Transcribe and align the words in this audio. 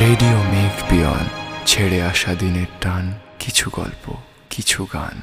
Radio 0.00 0.38
মেঘ 0.52 0.74
peon 0.90 1.24
ছেড়ে 1.66 1.98
আসা 2.02 2.32
দিনের 2.34 2.70
টান 2.80 3.04
কিছু 3.38 3.66
গল্প 3.70 4.04
কিছু 4.50 4.80
গান। 4.92 5.16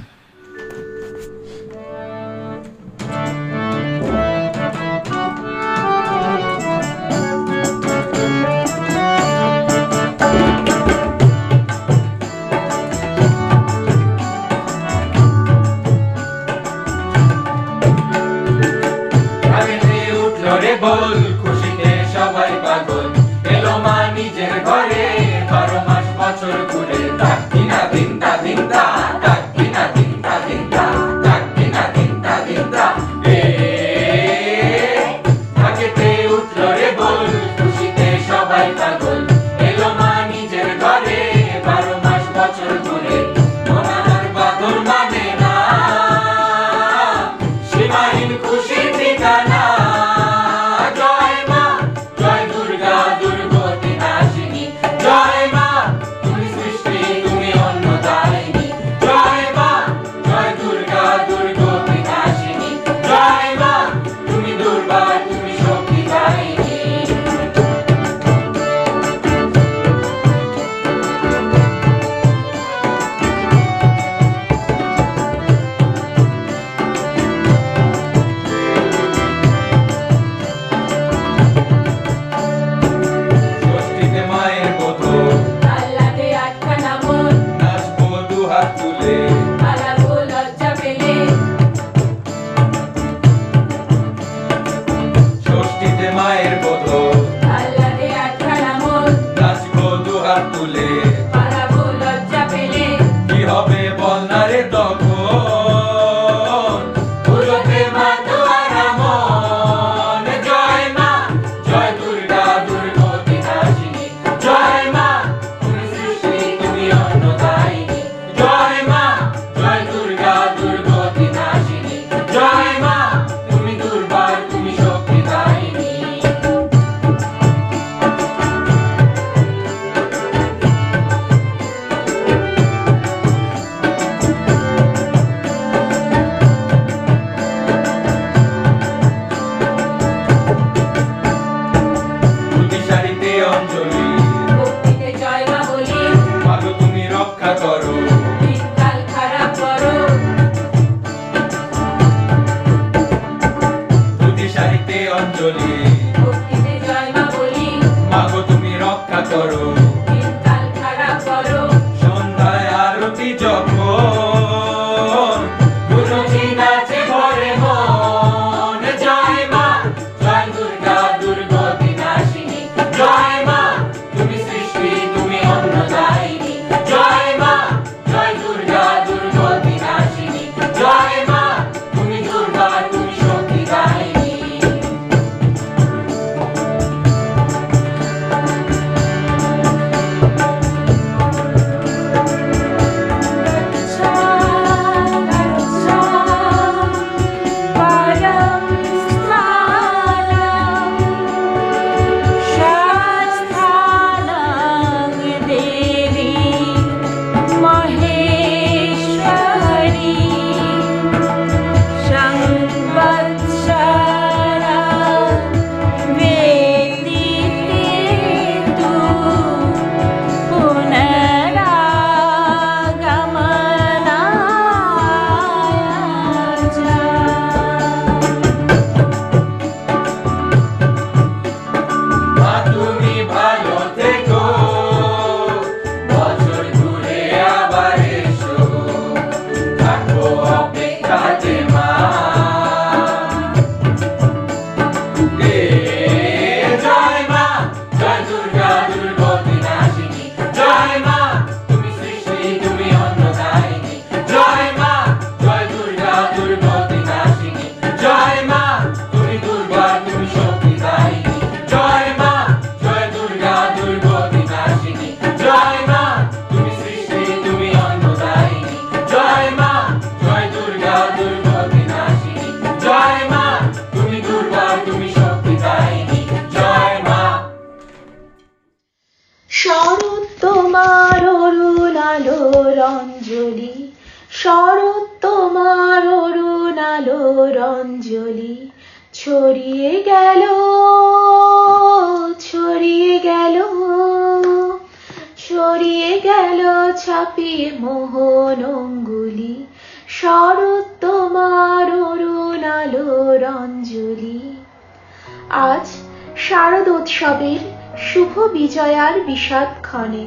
শারদোৎসবের 307.05 307.59
শুভ 307.97 308.39
বিজয়ার 308.39 309.19
বিষাদ 309.19 309.67
ক্ষণে 309.81 310.25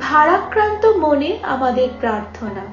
ভারাক্রান্ত 0.00 0.86
মনে 0.86 1.38
আমাদের 1.42 1.88
প্রার্থনা। 2.00 2.64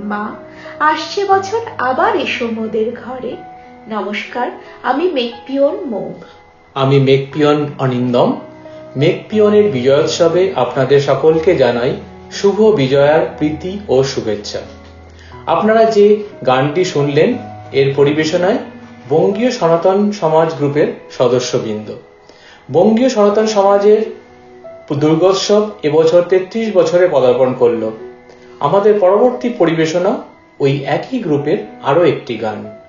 মা, 0.00 0.34
আসছে 0.78 1.24
বছর 1.24 1.60
আবার 1.78 2.16
এসো 2.16 2.46
মোদের 2.46 2.92
ঘরে। 3.04 3.36
নমস্কার, 3.88 4.50
আমি 4.82 5.12
মেকপিয়ন 5.12 5.84
মৌ। 5.84 6.12
আমি 6.74 7.00
মেকপিয়ন 7.00 7.66
অনিন্দম। 7.78 8.40
মেকপিয়নের 8.96 9.72
বিজয়োৎসবে 9.72 10.52
আপনাদের 10.54 11.00
সকলকে 11.00 11.54
জানাই 11.54 11.96
শুভ 12.32 12.60
বিজয়ার 12.60 13.34
প্রীতি 13.38 13.78
ও 13.88 14.02
শুভেচ্ছা। 14.02 14.60
আপনারা 15.46 15.84
যে 15.84 16.22
গানটি 16.46 16.84
শুনলেন, 16.84 17.34
এর 17.72 17.94
পরিবেশনায় 17.96 18.58
বঙ্গীয় 19.08 19.50
সনাতন 19.50 20.12
সমাজ 20.12 20.54
গ্রুপের 20.54 20.86
সদস্যবৃন্দ। 21.10 22.09
বঙ্গীয় 22.72 23.08
সনাতন 23.08 23.46
সমাজের 23.46 24.00
দুর্গোৎসব 24.96 25.62
এবছর 25.82 26.22
তেত্রিশ 26.22 26.74
বছরে 26.74 27.08
পদার্পণ 27.12 27.54
করল। 27.54 27.90
আমাদের 28.60 29.00
পরবর্তী 29.00 29.48
পরিবেশনা 29.58 30.12
ওই 30.60 30.84
একই 30.86 31.18
গ্রুপের 31.18 31.58
আরও 31.82 32.04
একটি 32.04 32.34
গান। 32.36 32.79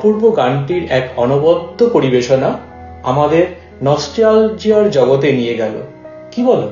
অপূর্ব 0.00 0.36
গানটির 0.36 0.86
এক 0.90 1.08
অনবদ্য 1.16 1.90
পরিবেশনা 1.92 2.58
আমাদের 3.02 3.46
নস্টালজিয়ার 3.82 4.90
জগতে 4.90 5.32
নিয়ে 5.32 5.54
গেল। 5.54 5.82
কি 6.30 6.42
বলো? 6.42 6.70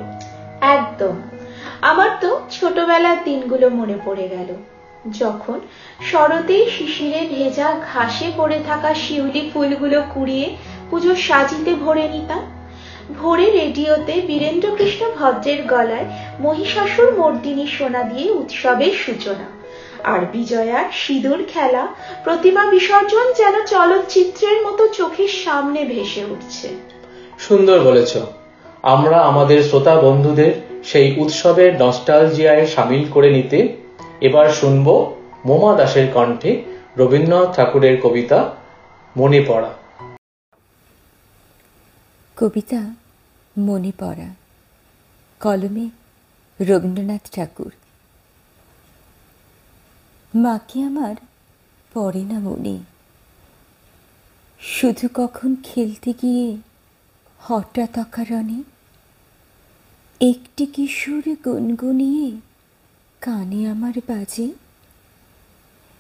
একদম। 0.61 1.16
আমার 1.80 2.11
তো 2.20 2.40
ছোটবেলার 2.50 3.25
দিনগুলো 3.25 3.68
মনে 3.68 3.94
পড়ে 4.04 4.28
গেল। 4.28 4.54
যখন 5.18 5.61
শরতে 6.12 6.70
শিশিরে 6.78 7.26
ভেজা 7.30 7.80
ঘাসে 7.94 8.25
পড়ে 8.37 8.61
থাকা 8.66 8.94
শিউলি 8.94 9.50
ফুলগুলো 9.54 10.02
কুড়িয়ে 10.14 10.56
পুজো 10.90 11.14
সাজিতে 11.14 11.75
ভরে 11.75 12.08
নিতাম। 12.08 12.40
ভোরে 13.18 13.50
রেডিওতে 13.50 14.23
বীরেন্দ্রকৃষ্ণ 14.26 15.11
ভদ্রের 15.18 15.62
গলায় 15.62 16.04
মহিষাসুর 16.40 17.18
মর্দিনী 17.18 17.66
সোনা 17.66 18.02
দিয়ে 18.02 18.30
উৎসবের 18.30 18.92
সূচনা। 18.92 19.57
আর 20.12 20.20
বিজয়ার 20.32 20.84
সিঁদুর 20.92 21.40
খেলা 21.48 21.84
প্রতিমা 22.24 22.64
বিসর্জন 22.70 23.26
যেন 23.32 23.56
চলচ্চিত্রের 23.66 24.58
মতো 24.66 24.82
চোখের 24.88 25.32
সামনে 25.44 25.80
ভেসে 25.84 26.22
উঠছে। 26.24 26.68
সুন্দর 27.38 27.78
বলেছ। 27.80 28.12
আমরা 28.82 29.18
আমাদের 29.20 29.58
শ্রোতা 29.62 29.94
বন্ধুদের 30.00 30.52
সেই 30.84 31.08
উৎসবের 31.20 31.82
নস্টালজিয়ায় 31.82 32.66
সামিল 32.66 33.02
করে 33.10 33.30
নিতে 33.30 33.58
এবার 34.20 34.46
শুনব 34.50 34.86
মোমা 35.44 35.72
দাসের 35.76 36.06
কণ্ঠে 36.14 36.52
রবীন্দ্রনাথ 36.96 37.56
ঠাকুরের 37.56 37.96
কবিতা 38.00 38.38
মনে 39.16 39.40
পড়া। 39.48 39.70
কবিতা 42.36 42.80
মনে 43.58 43.92
পড়া। 44.00 44.28
কলমে 45.40 45.86
রবীন্দ্রনাথ 46.60 47.24
ঠাকুর। 47.34 47.72
মাকে 50.35 50.82
আমার 50.82 51.14
পড়ে 51.94 52.25
না 52.25 52.38
মনে। 52.38 52.78
শুধু 54.61 55.08
কখন 55.14 55.56
খেলতে 55.62 56.12
গিয়ে 56.23 56.56
হঠাৎ 57.38 57.99
অকারণে 57.99 58.62
একটি 60.20 60.66
কিশোর 60.66 61.23
গুনগুনিয়ে 61.44 62.40
কানে 63.20 63.70
আমার 63.70 63.92
বাজে। 64.08 64.52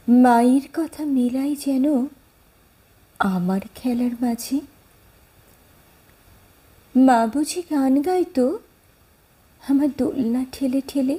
মায়ের 0.08 0.68
কথা 0.72 1.04
মেলাই 1.04 1.56
যেন 1.56 2.06
আমার 3.18 3.60
খেলার 3.74 4.10
মাঝে। 4.20 4.60
মা 6.96 7.26
বুঝি 7.26 7.62
গান 7.70 8.02
গাইতো 8.02 8.58
আমার 9.68 9.88
দোলনা 9.98 10.44
ঠেলে 10.52 10.80
ঠেলে 10.88 11.18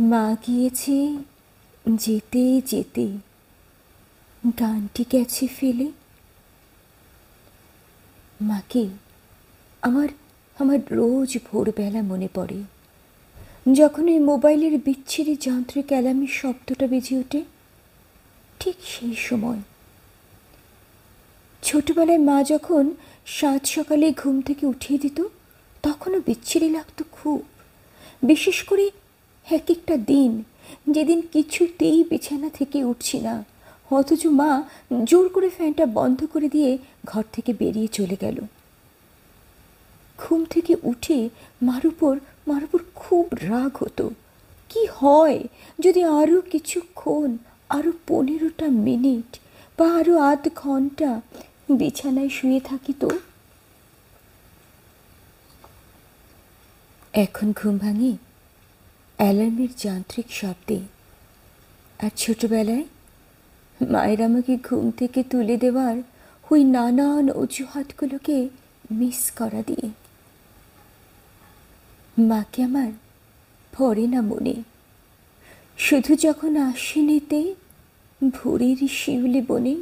মা 0.00 0.36
গিয়েছে, 0.46 1.16
যেতে 1.88 2.60
যেতে। 2.66 3.18
গানটি 4.60 5.04
গেছে 5.12 5.46
ফেলে। 5.46 5.92
মাকে 8.40 8.88
আমার 9.82 10.08
আমার 10.58 10.78
রোজ 10.90 11.38
ভোরবেলা 11.50 12.02
মনে 12.02 12.28
পড়ে। 12.34 12.62
যখন 13.74 14.04
ওই 14.08 14.18
মোবাইলের 14.18 14.78
বিচ্ছিরি 14.78 15.36
যান্ত্রিক 15.40 15.86
অ্যালার্মের 15.88 16.28
শব্দটা 16.28 16.86
বেজে 16.86 17.18
ওঠে, 17.18 17.44
ঠিক 18.60 18.76
সেই 18.84 19.14
সময়। 19.14 19.60
ছোটবেলায় 21.62 22.18
মা 22.18 22.42
যখন 22.42 22.94
সাত 23.26 23.66
সকালে 23.66 24.12
ঘুম 24.12 24.40
থেকে 24.40 24.66
উঠিয়ে 24.66 24.98
দিত, 24.98 25.22
তখনও 25.82 26.20
বিচ্ছিরি 26.26 26.68
লাগতো 26.70 27.04
খুব। 27.12 27.44
বিশেষ 28.22 28.64
করে 28.64 28.90
এক 29.56 29.66
একটা 29.74 29.94
দিন 30.12 30.32
যেদিন 30.94 31.20
কিছুতেই 31.32 31.98
বিছানা 32.10 32.48
থেকে 32.58 32.78
উঠছি 32.84 33.16
না, 33.26 33.34
অথচ 33.98 34.22
মা 34.40 34.50
জোর 35.04 35.26
করে 35.34 35.48
ফ্যানটা 35.56 35.84
বন্ধ 35.98 36.18
করে 36.32 36.48
দিয়ে 36.48 36.70
ঘর 37.06 37.24
থেকে 37.32 37.50
বেরিয়ে 37.60 37.88
চলে 37.98 38.16
গেল। 38.20 38.38
ঘুম 40.18 40.40
থেকে 40.44 40.72
উঠে 40.82 41.18
মার 41.62 41.84
উপর 41.86 42.12
মার 42.48 42.62
উপর 42.64 42.80
খুব 42.94 43.24
রাগ 43.50 43.72
হতো। 43.82 44.04
কি 44.70 44.82
হয় 44.98 45.38
যদি 45.84 46.00
আরও 46.20 46.38
কিছুক্ষণ, 46.52 47.28
আরও 47.76 47.90
পনেরোটা 48.08 48.66
মিনিট 48.86 49.30
বা 49.78 49.86
আরও 49.98 50.14
আধ 50.30 50.44
ঘণ্টা 50.62 51.10
বিছানায় 51.80 52.28
শুয়ে 52.28 52.60
থাকি 52.60 52.92
তো? 53.00 53.10
এখন 57.24 57.46
ঘুম 57.60 57.74
ভাঙে? 57.78 58.12
অ্যালার্মের 59.20 59.68
যান্ত্রিক 59.76 60.26
শব্দে। 60.30 60.78
আর 61.98 62.10
ছোটবেলায় 62.16 62.84
মায়ের 63.90 64.20
আমাকে 64.22 64.56
ঘুম 64.56 64.90
থেকে 64.90 65.22
তুলে 65.22 65.56
দেওয়ার 65.56 65.96
ওই 66.50 66.64
নানান 66.64 67.30
অজুহাতগুলোকে 67.30 68.48
মিস 68.90 69.30
করা 69.38 69.62
দিয়ে। 69.66 69.90
মাকে 72.18 72.62
আমার 72.62 72.92
পড়ে 73.78 74.06
না 74.06 74.20
মনে। 74.20 74.54
শুধু 75.78 76.16
যখন 76.16 76.56
আশ্বিনেতে 76.56 77.54
ভোরের 78.34 78.88
শিউলি 78.88 79.42
বনে, 79.48 79.76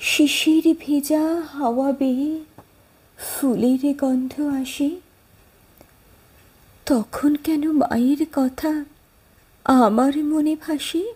শিশির 0.00 0.76
ভেজা 0.80 1.42
হাওয়া 1.52 1.92
বেয়ে 1.92 2.40
ফুলের 3.18 3.94
গন্ধ 3.94 4.40
আসে 4.40 4.90
তখন 6.90 7.34
কেন 7.34 7.72
মায়ের 7.72 8.26
কথা 8.32 8.84
আমার 9.64 10.24
মনে 10.24 10.56
ভাসে? 10.56 11.14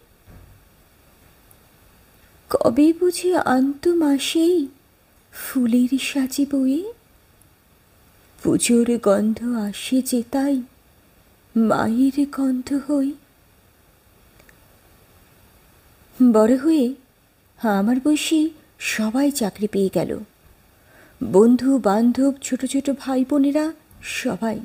কবে 2.50 2.92
বুঝি 2.92 3.36
আন্ত 3.36 3.88
মাসেই 3.88 4.68
ফুলের 5.32 5.98
সাজে 5.98 6.46
বয়ে? 6.50 6.92
পুজোর 8.42 8.98
গন্ধ 8.98 9.48
আসে 9.52 10.02
যে 10.02 10.22
তাই 10.30 10.62
মায়ের 11.56 12.26
গন্ধ 12.32 12.90
হই। 12.90 13.12
বড় 16.32 16.56
হয়ে 16.56 16.94
আমার 17.62 17.96
বয়সী 18.04 18.50
সবাই 18.78 19.30
চাকরি 19.30 19.66
পেয়ে 19.66 19.90
গেল। 19.94 20.18
বন্ধু 21.24 21.78
বান্ধব 21.78 22.32
ছোট 22.42 22.66
ছোট 22.66 22.90
ভাই 23.00 23.24
বোনেরা 23.28 23.72
সবাই 24.02 24.60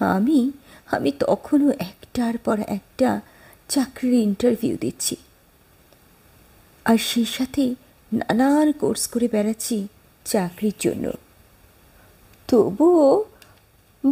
আমি 0.00 0.52
আমি 0.86 1.12
তখনও 1.18 1.72
একটার 1.78 2.38
পর 2.38 2.58
একটা 2.66 3.20
চাকরির 3.68 4.12
ইন্টারভিউ 4.12 4.76
দিচ্ছি। 4.80 5.16
আর 6.84 6.98
সেই 6.98 7.24
সাথে 7.24 7.74
নানান 8.12 8.72
কোর্স 8.72 9.08
করে 9.08 9.28
বেড়াচ্ছি 9.28 9.88
চাকরির 10.24 10.72
জন্য। 10.80 11.10
তবুও 12.48 13.24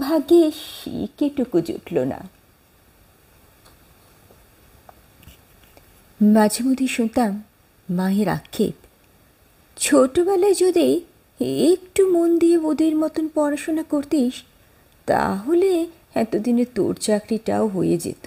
ভাগ্যে 0.01 0.51
শিকেটুকু 0.51 1.61
জুটল 1.61 1.99
না। 1.99 2.29
মাঝে 6.23 6.65
মধ্যে 6.65 6.87
শুনতাম 6.87 7.43
মায়ের 7.91 8.29
আক্ষেপ। 8.29 8.75
ছোটবেলায় 9.77 10.55
যদি 10.55 11.01
একটু 11.73 12.11
মন 12.11 12.39
দিয়ে 12.39 12.57
ওদের 12.57 12.97
মতন 12.97 13.29
পড়াশোনা 13.35 13.83
করতিস 13.83 14.43
তাহলে 15.07 15.71
এতদিনে 16.15 16.65
তোর 16.75 16.93
চাকরিটাও 17.07 17.65
হয়ে 17.69 17.97
যেত। 17.99 18.25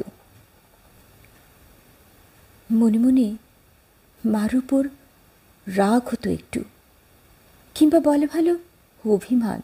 মনে 2.71 2.97
মনে 2.97 3.27
মার 4.25 4.51
উপর 4.55 4.83
রাগ 5.67 6.01
হতো 6.11 6.27
একটু, 6.29 6.61
কিংবা 7.75 7.99
বলে 7.99 8.25
ভালো 8.27 8.53
অভিমান। 9.03 9.61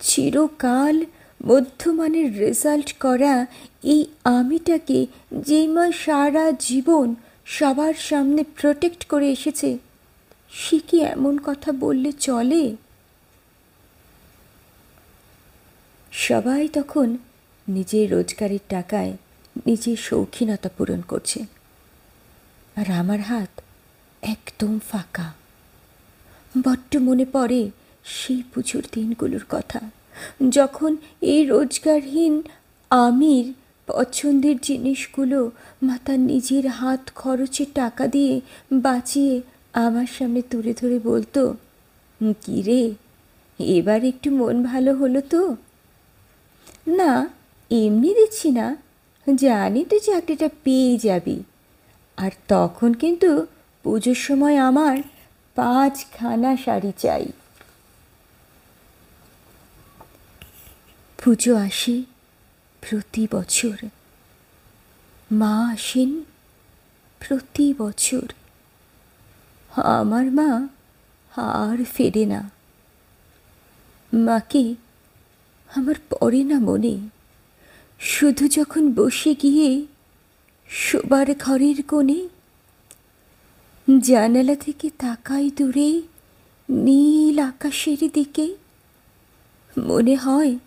চিরকাল 0.00 0.96
মধ্যমানের 1.46 2.28
রেজাল্ট 2.38 2.88
করা 3.00 3.34
এই 3.82 4.02
আমিটাকে 4.24 4.98
যেই 5.46 5.66
মা 5.68 5.86
সারা 6.04 6.46
জীবন 6.68 7.14
সবার 7.56 7.94
সামনে 8.08 8.42
প্রোটেক্ট 8.58 9.02
করে 9.06 9.26
এসেছে, 9.30 9.70
সে 10.52 10.78
কি 10.88 10.96
এমন 11.14 11.34
কথা 11.44 11.70
বললে 11.72 12.10
চলে? 12.12 12.64
সবাই 16.12 16.68
তখন 16.68 17.16
নিজের 17.68 18.10
রোজগারের 18.10 18.58
টাকায় 18.68 19.16
নিজের 19.66 19.96
শৌখিনতা 19.96 20.68
পূরণ 20.76 21.00
করছে। 21.00 21.44
আর 22.76 22.90
আমার 22.90 23.18
হাত 23.20 23.60
একদম 24.22 24.78
ফাঁকা। 24.90 25.32
বড্ড 26.64 26.96
মনে 26.96 27.24
পড়ে 27.24 27.70
সেই 28.04 28.42
পুজোর 28.54 28.82
দিনগুলোর 28.92 29.44
কথা। 29.48 29.90
যখন 30.50 30.96
এই 31.20 31.46
রোজগারহীন 31.46 32.42
আমির 32.90 33.54
পছন্দের 33.86 34.60
জিনিসগুলো 34.60 35.50
মাতার 35.82 36.18
নিজের 36.18 36.66
হাত 36.66 37.10
খরচে 37.14 37.66
টাকা 37.74 38.06
দিয়ে 38.06 38.40
বাঁচিয়ে 38.72 39.40
আমার 39.72 40.06
সামনে 40.06 40.42
তুলে 40.50 40.74
ধরে 40.74 40.98
বলতো 40.98 41.56
কি 42.40 42.62
রে 42.62 42.94
এবার 43.64 44.04
একটু 44.04 44.30
মন 44.30 44.62
ভালো 44.64 44.94
হলো 44.94 45.20
তো? 45.20 45.56
না, 46.90 47.28
এমনি 47.70 48.14
দিচ্ছি 48.14 48.50
না। 48.50 48.76
জানি 49.34 49.84
তো 49.84 49.98
চাকরিটা 49.98 50.48
পেয়ে 50.64 50.98
যাবি। 50.98 51.42
আর 52.16 52.30
তখন 52.48 52.94
কিন্তু 52.94 53.46
পুজোর 53.82 54.14
সময় 54.14 54.56
আমার 54.56 54.96
পাঁচখানা 55.54 56.56
শাড়ি 56.56 56.92
চাই। 56.98 57.26
পুজো 61.24 61.56
আসে 61.56 62.02
প্রতি 62.80 63.26
বছর। 63.32 63.86
মা 65.32 65.70
আসেন 65.72 66.22
প্রতি 67.18 67.74
বছর। 67.78 68.32
আমার 69.76 70.26
মা 70.26 70.68
আর 71.36 71.84
ফেরে 71.84 72.26
না। 72.26 72.50
মাকে 74.14 74.74
আমার 75.76 75.94
পড়ে 76.10 76.44
না 76.44 76.58
মনে। 76.58 76.98
শুধু 77.98 78.48
যখন 78.48 78.92
বসে 78.92 79.34
গিয়ে 79.34 79.86
শোবার 80.68 81.34
ঘরের 81.40 81.82
কোণে 81.82 82.28
জানালা 84.00 84.54
থেকে 84.54 84.90
তাকাই 84.98 85.50
দূরে 85.50 86.02
নীল 86.70 87.38
আকাশের 87.38 88.10
দিকে, 88.14 88.54
মনে 89.78 90.16
হয়, 90.16 90.58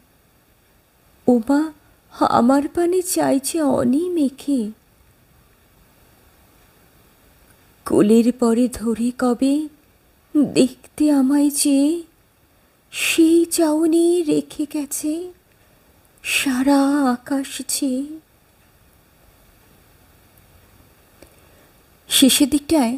ওমা, 1.27 1.71
আমার 2.19 2.67
পানে 2.67 3.01
চাইছে 3.01 3.61
অনি 3.61 4.09
মেখে। 4.09 4.71
কোলের 7.85 8.31
পরে 8.39 8.67
ধরে 8.73 9.11
কবে 9.19 9.67
দেখতে 10.35 11.11
আমায় 11.11 11.49
চেয়ে 11.49 12.03
সেই 12.93 13.45
চাউনি 13.45 14.05
রেখে 14.31 14.65
গেছে, 14.73 15.11
সারা 16.23 16.79
আকাশ 17.15 17.51
চেয়ে 17.67 18.03
শেষের 22.09 22.49
দিকটায় 22.49 22.95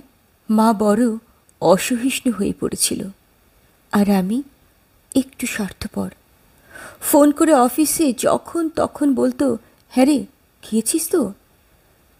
মা 0.50 0.70
বড় 0.84 1.04
অসহিষ্ণু 1.62 2.32
হয়ে 2.32 2.54
পড়েছিল, 2.60 3.02
আর 3.94 4.08
আমি 4.20 4.38
একটু 5.16 5.46
স্বার্থপর। 5.48 6.10
ফোন 7.02 7.28
করে 7.32 7.54
অফিসে 7.68 8.14
যখন 8.28 8.64
তখন 8.70 9.08
বলতো 9.16 9.46
হ্যাঁ 9.94 10.06
রে, 10.06 10.20
খেয়েছিস 10.64 11.04
তো? 11.10 11.22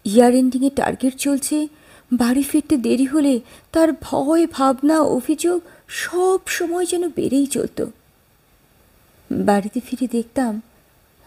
ইয়ার 0.04 0.32
এন্ডিংয়ে 0.40 0.70
টার্গেট 0.70 1.14
চলছে, 1.16 1.56
বাড়ি 2.12 2.42
ফিরতে 2.42 2.76
দেরি 2.76 3.04
হলে 3.04 3.34
তার 3.72 3.88
ভয়, 4.06 4.44
ভাবনা, 4.46 4.96
অভিযোগ 5.18 5.58
সব 5.88 6.38
সময় 6.46 6.86
যেন 6.86 7.08
বেড়েই 7.08 7.46
চলতো। 7.46 7.86
বাড়িতে 9.32 9.80
ফিরে 9.80 10.08
দেখতাম 10.08 10.62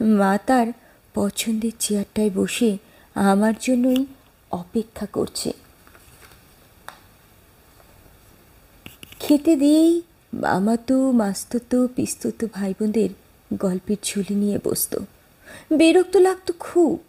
মা 0.02 0.38
তার 0.38 0.68
পছন্দের 1.14 1.72
চেয়ারটায় 1.80 2.30
বসে 2.30 2.78
আমার 3.14 3.54
জন্যই 3.60 4.06
অপেক্ষা 4.52 5.06
করছে। 5.06 5.54
খেতে 9.20 9.56
দিয়েই 9.56 10.02
মামাতো, 10.34 11.12
মাস্ততো, 11.12 11.88
পিস্ততো 11.96 12.48
ভাই 12.54 12.74
বোনদের 12.80 13.10
গল্পের 13.54 13.98
ঝুলি 14.04 14.36
নিয়ে 14.36 14.60
বসতো। 14.64 15.00
বিরক্ত 15.78 16.18
লাগতো 16.18 16.54
খুব। 16.60 17.04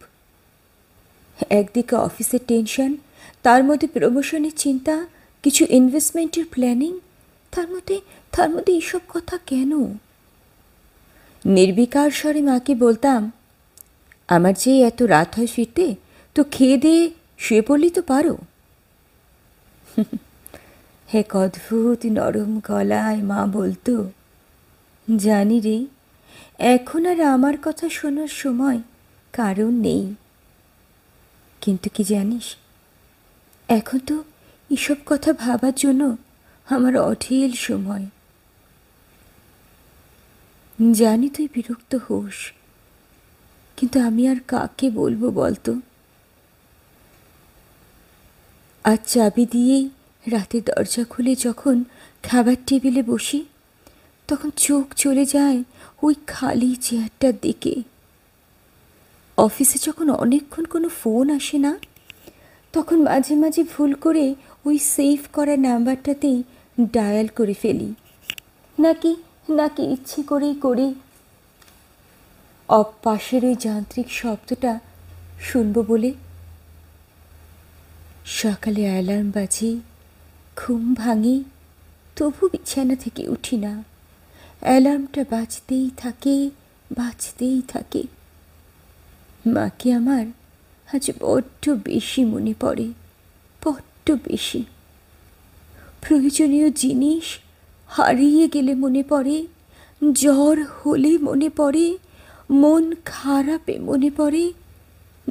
একদিকে 1.49 1.95
অফিসের 1.95 2.39
টেনশন, 2.47 2.95
তার 3.43 3.63
মধ্যে 3.63 3.87
প্রমোশনের 3.87 4.51
চিন্তা, 4.55 5.07
কিছু 5.43 5.65
ইনভেস্টমেন্টের 5.69 6.45
প্ল্যানিং 6.51 6.99
তার 7.53 7.67
মধ্যে 7.67 7.97
তার 8.31 8.49
মধ্যে 8.49 8.73
এইসব 8.73 9.01
কথা 9.09 9.37
কেন? 9.45 9.71
নির্বিকার 11.45 12.09
স্বরে 12.11 12.41
মাকে 12.41 12.75
বলতাম, 12.75 13.31
আমার 14.29 14.53
যে 14.53 14.71
এত 14.79 15.01
রাত 15.03 15.29
হয় 15.35 15.47
ফিরতে, 15.47 15.95
তো 16.35 16.43
খেয়ে 16.51 16.77
দিয়ে 16.77 17.01
শুয়ে 17.37 17.61
পড়লি 17.61 17.89
তো 17.89 18.01
পারো। 18.01 18.35
এক 21.19 21.35
অদ্ভুত 21.35 21.99
নরম 22.05 22.51
গলায় 22.67 23.19
মা 23.21 23.45
বলতো, 23.57 23.93
জানি 25.07 25.59
রে, 25.59 25.77
এখন 26.59 27.05
আর 27.05 27.19
আমার 27.35 27.55
কথা 27.61 27.89
শোনার 27.89 28.27
সময় 28.27 28.79
কারণ 29.33 29.73
নেই। 29.81 30.15
কিন্তু 31.61 31.89
কি 31.93 32.03
জানিস, 32.03 32.55
এখন 33.69 33.99
তো 33.99 34.23
এসব 34.69 34.97
কথা 35.05 35.33
ভাবার 35.33 35.75
জন্য 35.75 36.17
আমার 36.75 36.93
অঢেল 37.09 37.51
সময়। 37.67 38.05
জানি 40.99 41.27
তুই 41.35 41.47
বিরক্ত 41.55 41.91
হোস, 42.05 42.37
কিন্তু 43.77 43.97
আমি 44.07 44.23
আর 44.31 44.39
কাকে 44.51 44.87
বলব 44.99 45.21
বলতো? 45.41 45.71
আর 48.85 48.99
চাবি 49.11 49.43
দিয়েই 49.53 49.85
রাতে 50.23 50.57
দরজা 50.67 51.03
খুলে 51.11 51.33
যখন 51.45 51.75
খাবার 52.27 52.57
টেবিলে 52.67 53.01
বসি, 53.11 53.39
তখন 54.29 54.49
চোখ 54.65 54.85
চলে 55.03 55.23
যায় 55.35 55.59
ওই 56.05 56.15
খালি 56.33 56.71
চেয়ারটার 56.85 57.35
দিকে 57.45 57.73
অফিসে 59.37 59.77
যখন 59.87 60.07
অনেকক্ষণ 60.23 60.65
কোনো 60.73 60.87
ফোন 60.99 61.25
আসে 61.37 61.57
না, 61.65 61.73
তখন 62.73 62.97
মাঝে 63.09 63.33
মাঝে 63.43 63.61
ভুল 63.73 63.91
করে 64.05 64.25
ওই 64.67 64.77
সেভ 64.93 65.19
করা 65.35 65.55
নাম্বারটাতেই 65.67 66.39
ডায়াল 66.85 67.27
করে 67.27 67.53
ফেলি। 67.53 67.93
নাকি 68.79 69.15
নাকি 69.49 69.83
ইচ্ছে 69.83 70.23
করেই 70.23 70.55
করি। 70.55 70.93
অপ 72.69 72.93
পাশের 73.03 73.45
ওই 73.45 73.55
যান্ত্রিক 73.55 74.11
শব্দটা 74.11 74.79
শুনব 75.39 75.81
বলে। 75.81 76.13
সকালে 78.25 78.81
অ্যালার্ম 78.81 79.31
বাজি, 79.31 79.79
ঘুম 80.57 80.93
ভাঙি, 80.93 81.43
তবু 82.15 82.47
বিছানা 82.47 82.95
থেকে 82.95 83.27
উঠি 83.27 83.57
না। 83.57 83.83
অ্যালার্মটা 84.61 85.25
বাজতেই 85.29 85.89
থাকে 85.97 86.49
বাজতেই 86.97 87.61
থাকে। 87.67 88.03
মাকে 89.45 89.93
আমার 89.93 90.25
আজ 90.93 91.11
বড্ড 91.19 91.69
বেশি 91.69 92.25
মনে 92.25 92.53
পড়ে, 92.59 92.93
বড্ড 93.65 94.11
বেশি। 94.11 94.63
প্রয়োজনীয় 96.01 96.71
জিনিস 96.71 97.23
হারিয়ে 97.87 98.47
গেলে 98.47 98.75
মনে 98.75 99.03
পড়ে, 99.03 99.47
জ্বর 100.11 100.63
হলে 100.63 101.17
মনে 101.17 101.49
পড়ে, 101.49 101.97
মন 102.51 102.93
খারাপে 103.05 103.79
মনে 103.79 104.11
পড়ে, 104.17 104.53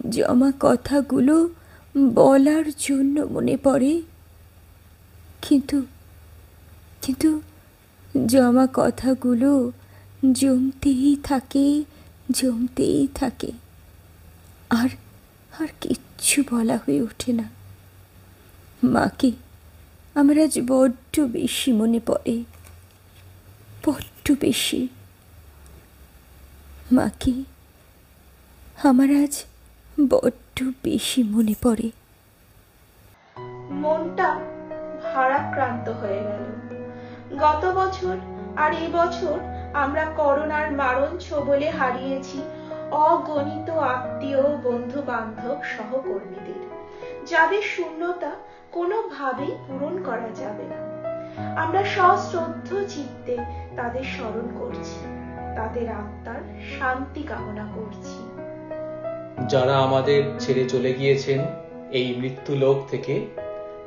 জমা 0.09 0.53
কথাগুলো 0.61 1.49
বলার 2.15 2.65
জন্য 2.79 3.21
মনে 3.21 3.57
পড়ে। 3.57 4.03
কিন্তু 5.43 5.83
কিন্তু 7.03 7.41
জমা 8.27 8.69
কথাগুলো 8.75 9.73
জমতেই 10.33 11.17
থাকে 11.25 11.85
জমতেই 12.31 13.09
থাকে। 13.15 13.53
আর 14.71 14.89
আর 15.61 15.69
কিচ্ছু 15.81 16.43
বলা 16.51 16.77
হয়ে 16.77 17.03
ওঠে 17.03 17.33
না। 17.33 17.45
মাকে 18.85 19.33
আমার 20.21 20.39
আজ 20.39 20.61
বড্ড 20.67 21.21
বেশি 21.21 21.73
মনে 21.73 22.01
পড়ে। 22.07 22.45
বড্ড 23.87 24.33
বেশি। 24.41 24.89
মাকে, 26.93 27.33
আমার 28.89 29.09
আজ 29.11 29.45
বড্ড 30.09 30.71
বেশি 30.83 31.23
মনে 31.23 31.55
পড়ে। 31.63 31.91
মনটা 33.71 34.35
ভারাক্রান্ত 35.03 35.89
হয়ে 35.89 36.23
গেল। 36.23 36.45
গত 37.39 37.65
বছর 37.75 38.17
আর 38.57 38.75
এই 38.75 38.89
বছর 38.93 39.39
আমরা 39.75 40.05
করোনার 40.05 40.73
মারণ 40.73 41.19
ছোবলে 41.19 41.71
হারিয়েছি 41.71 42.43
অগণিত 42.91 43.71
আত্মীয় 43.71 44.43
বন্ধু 44.43 45.03
বান্ধব 45.03 45.63
সহকর্মীদের। 45.63 46.71
যাদের 47.27 47.63
শূন্যতা 47.63 48.31
কোনোভাবেই 48.73 49.53
পূরণ 49.67 50.03
করা 50.03 50.29
যাবে 50.35 50.65
না। 50.65 50.79
আমরা 51.63 51.85
সশ্রদ্ধ 51.85 52.69
চিত্তে 52.89 53.37
তাদের 53.77 54.03
স্মরণ 54.03 54.47
করছি, 54.59 54.99
তাদের 55.57 55.89
আত্মার 55.89 56.41
শান্তি 56.79 57.23
কামনা 57.23 57.69
করছি। 57.75 58.19
যারা 59.49 59.75
আমাদের 59.77 60.23
ছেড়ে 60.39 60.69
চলে 60.69 60.95
গিয়েছেন 60.95 61.41
এই 61.93 62.15
মৃত্যু 62.19 62.55
লোক 62.55 62.77
থেকে, 62.91 63.27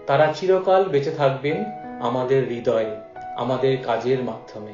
তারা 0.07 0.33
চিরকাল 0.33 0.83
বেঁচে 0.83 1.11
থাকবেন 1.11 1.57
আমাদের 2.01 2.47
হৃদয়ে, 2.47 2.95
আমাদের 3.37 3.77
কাজের 3.83 4.23
মাধ্যমে। 4.23 4.73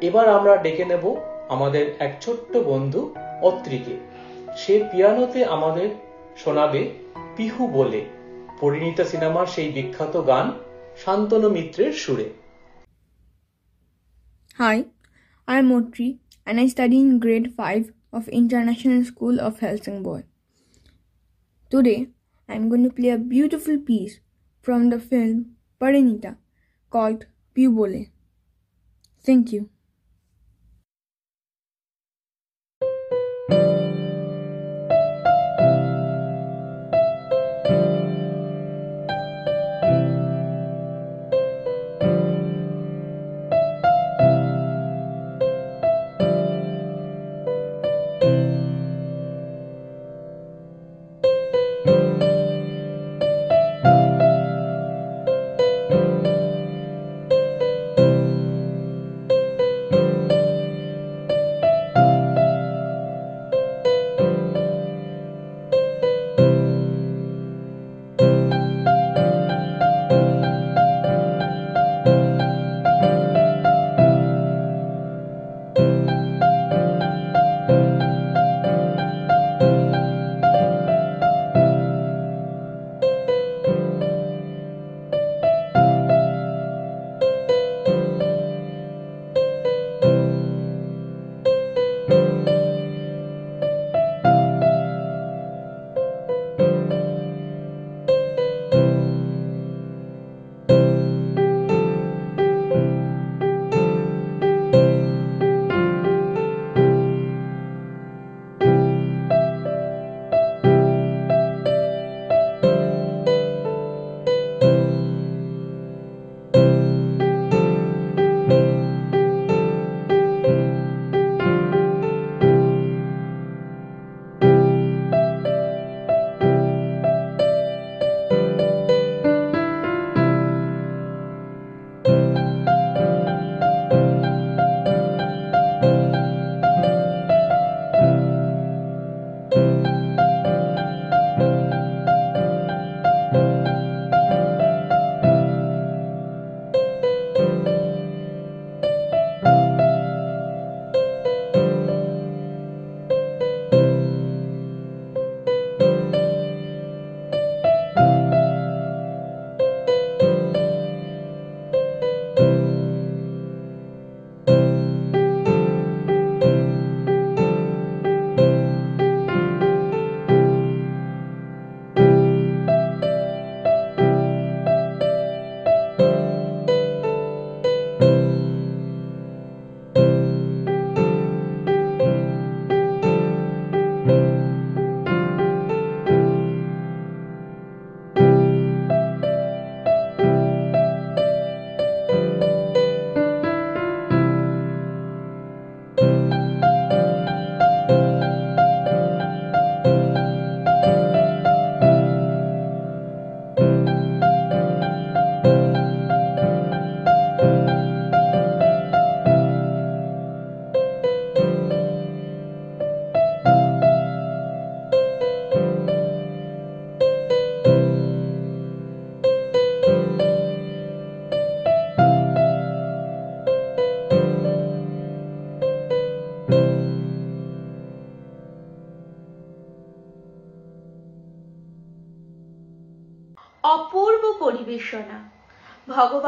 এবার 0.00 0.28
আমরা 0.28 0.56
ডেকে 0.56 0.84
নেব 0.84 1.16
আমাদের 1.48 1.84
এক 1.98 2.12
ছোট্ট 2.20 2.56
বন্ধু 2.56 3.14
অত্রিকে। 3.42 3.96
সে 4.56 4.84
পিয়ানোতে 4.92 5.44
আমাদের 5.44 5.88
শোনাবে 6.36 6.90
পিহু 7.36 7.66
বলে। 7.66 8.04
পরিণীতা 8.60 9.04
সিনেমার 9.12 9.46
সেই 9.54 9.68
বিখ্যাত 9.76 10.14
গান 10.30 10.46
শান্তনু 11.02 11.48
মিত্রের 11.56 11.92
সুরে 12.04 12.28
Hi, 14.60 14.78
I'm 15.48 15.66
Motri 15.70 16.08
and 16.46 16.56
I 16.62 16.66
study 16.66 16.98
in 17.04 17.10
grade 17.24 17.48
5 17.54 17.92
of 18.12 18.24
International 18.40 19.00
School 19.04 19.36
of 19.38 19.60
Helsingborg. 19.60 20.24
Today, 21.72 22.00
I'm 22.48 22.64
going 22.70 22.84
to 22.84 22.90
play 22.90 23.10
a 23.10 23.24
beautiful 23.34 23.76
piece 23.88 24.14
from 24.64 24.80
the 24.92 25.00
film 25.10 25.36
Parinita 25.80 26.32
called 26.92 27.20
Pubole. 27.54 28.02
Thank 29.26 29.52
you. 29.52 29.62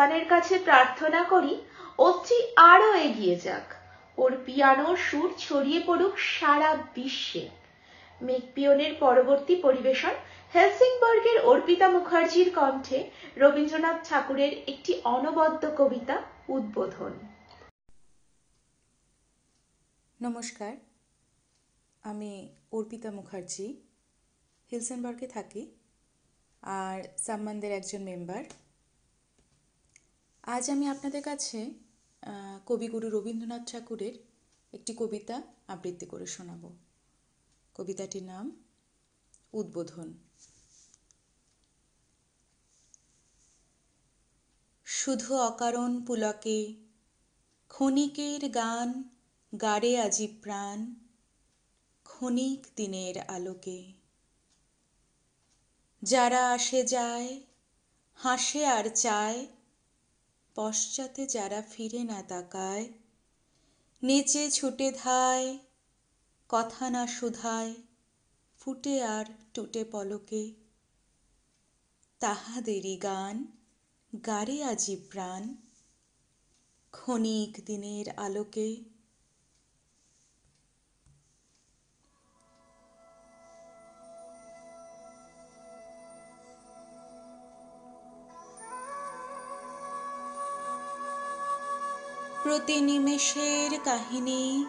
ভগবানের 0.00 0.28
কাছে 0.28 0.54
প্রার্থনা 0.58 1.20
করি 1.22 1.54
অত্রি 1.98 2.38
আরও 2.72 2.90
এগিয়ে 3.06 3.36
যাক। 3.36 3.66
ওর 4.18 4.32
পিয়ানোর 4.46 4.96
সুর 4.96 5.28
ছড়িয়ে 5.38 5.80
পড়ুক 5.86 6.14
সারা 6.18 6.70
বিশ্বে। 6.94 7.44
মেকপিয়নের 8.20 8.92
পরবর্তী 9.00 9.54
পরিবেশন 9.56 10.14
হেলসিংবর্গের 10.54 11.38
অর্পিতা 11.42 11.88
মুখার্জির 11.88 12.48
কণ্ঠে 12.54 12.98
রবীন্দ্রনাথ 13.36 13.98
ঠাকুরের 14.08 14.52
একটি 14.72 14.92
অনবদ্য 15.04 15.62
কবিতা 15.78 16.16
উদ্বোধন। 16.48 17.12
নমস্কার, 20.20 20.72
আমি 22.04 22.32
অর্পিতা 22.72 23.10
মুখার্জি 23.10 23.66
হিলসেনবার্গে 24.70 25.26
থাকি, 25.26 25.62
আর 26.62 26.98
সাম্মানদের 27.26 27.72
একজন 27.72 28.02
মেম্বার। 28.12 28.44
আজ 30.52 30.70
আমি 30.70 30.88
আপনাদের 30.88 31.22
কাছে 31.22 31.70
কবিগুরু 32.66 33.10
রবীন্দ্রনাথ 33.10 33.72
ঠাকুরের 33.72 34.12
একটি 34.72 34.94
কবিতা 34.94 35.42
আবৃত্তি 35.68 36.06
করে 36.06 36.26
শোনাব। 36.26 36.76
কবিতাটির 37.74 38.22
নাম, 38.22 38.50
উদ্বোধন। 39.52 40.14
শুধু 44.84 45.36
অকারণ 45.36 46.04
পুলকে, 46.04 46.74
ক্ষণিকের 47.68 48.48
গান 48.50 49.02
গাড়ে 49.60 50.00
আজি 50.00 50.26
প্রাণ, 50.42 50.94
ক্ষণিক 52.04 52.66
দিনের 52.76 53.20
আলোকে। 53.20 53.92
যারা 56.02 56.50
আসে 56.50 56.82
যায়, 56.84 57.40
হাসে 58.14 58.66
আর 58.66 58.90
চায় 58.94 59.46
পশ্চাতে 60.54 61.26
যারা 61.26 61.62
ফিরে 61.62 62.04
না 62.04 62.22
তাকায়, 62.22 62.88
নেচে 64.02 64.50
ছুটে 64.50 64.92
ধায়, 64.92 65.58
কথা 66.48 66.90
না 66.90 67.06
শুধায়, 67.06 67.74
ফুটে 68.58 69.02
আর 69.02 69.24
টুটে 69.54 69.84
পলকে। 69.84 70.54
তাহাদেরই 72.18 72.96
গান 72.96 73.44
গারে 74.26 74.64
আজি 74.64 74.96
প্রাণ, 74.96 75.54
ক্ষণিক 76.90 77.64
দিনের 77.64 78.06
আলোকে। 78.16 78.89
প্রতি 92.50 92.80
নিমেষের 92.80 93.70
কাহিনী। 93.84 94.66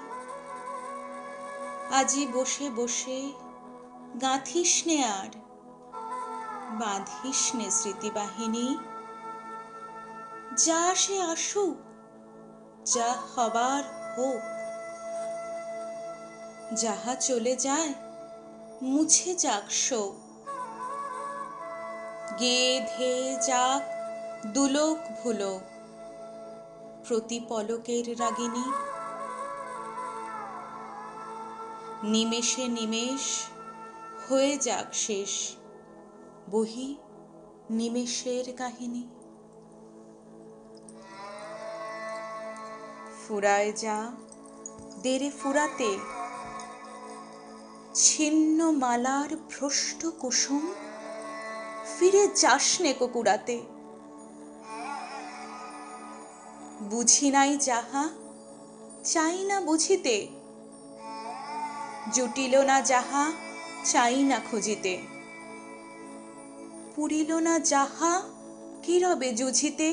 আজি 1.91 2.28
বসে 2.34 2.70
বসে 2.70 3.32
গাঁথিস 4.22 4.84
নে 4.88 5.04
আর, 5.04 5.30
বাঁধিস 6.80 7.56
নে 7.56 7.72
স্মৃতিবাহিনী। 7.72 8.78
যা 10.65 10.96
সে 10.96 11.22
আসুক, 11.22 11.78
যা 12.86 13.15
হবার 13.36 13.84
হোক, 14.17 14.44
যাহা 16.76 17.15
চলে 17.15 17.56
যায় 17.56 17.94
মুছে 18.82 19.36
যাক 19.36 19.72
শোক। 19.72 20.13
গে 22.39 22.88
ধে 22.98 23.38
যাক 23.48 23.84
দুলোক 24.48 24.98
ভুলোক 25.24 25.71
প্রতি 27.08 27.40
পলকের 27.50 28.20
রাগিনী। 28.20 28.72
নিমেষে 32.04 32.68
নিমেষ, 32.68 33.44
হয়ে 34.30 34.58
যাক 34.58 34.94
শেষ 34.94 35.56
বহি 36.50 36.96
নিমেষের 37.70 38.56
কাহিনী। 38.58 39.08
ফুরায় 43.28 43.74
যা, 43.74 44.12
দেরে 45.04 45.32
ফুরাতে 45.44 45.98
ছিন্ন 47.94 48.72
মালার 48.72 49.36
ভ্রষ্ট 49.36 50.06
কুসুম, 50.20 50.74
ফিরে 52.00 52.28
যাস 52.28 52.82
নে 52.82 52.94
কুকুরাতে। 52.94 53.71
বুঝি 56.92 57.32
নাই 57.32 57.58
যাহা, 57.58 58.10
চাই 59.04 59.44
না 59.44 59.62
বুঝিতে। 59.62 60.28
জুটিল 62.14 62.62
না 62.62 62.82
যাহা, 62.82 63.32
চাই 63.84 64.24
না 64.24 64.40
খুঁজিতে। 64.52 64.98
পুরিল 66.96 67.34
না 67.34 67.60
যাহা, 67.60 68.22
কি 68.84 69.00
রবে 69.00 69.34
জুঝিতে 69.34 69.90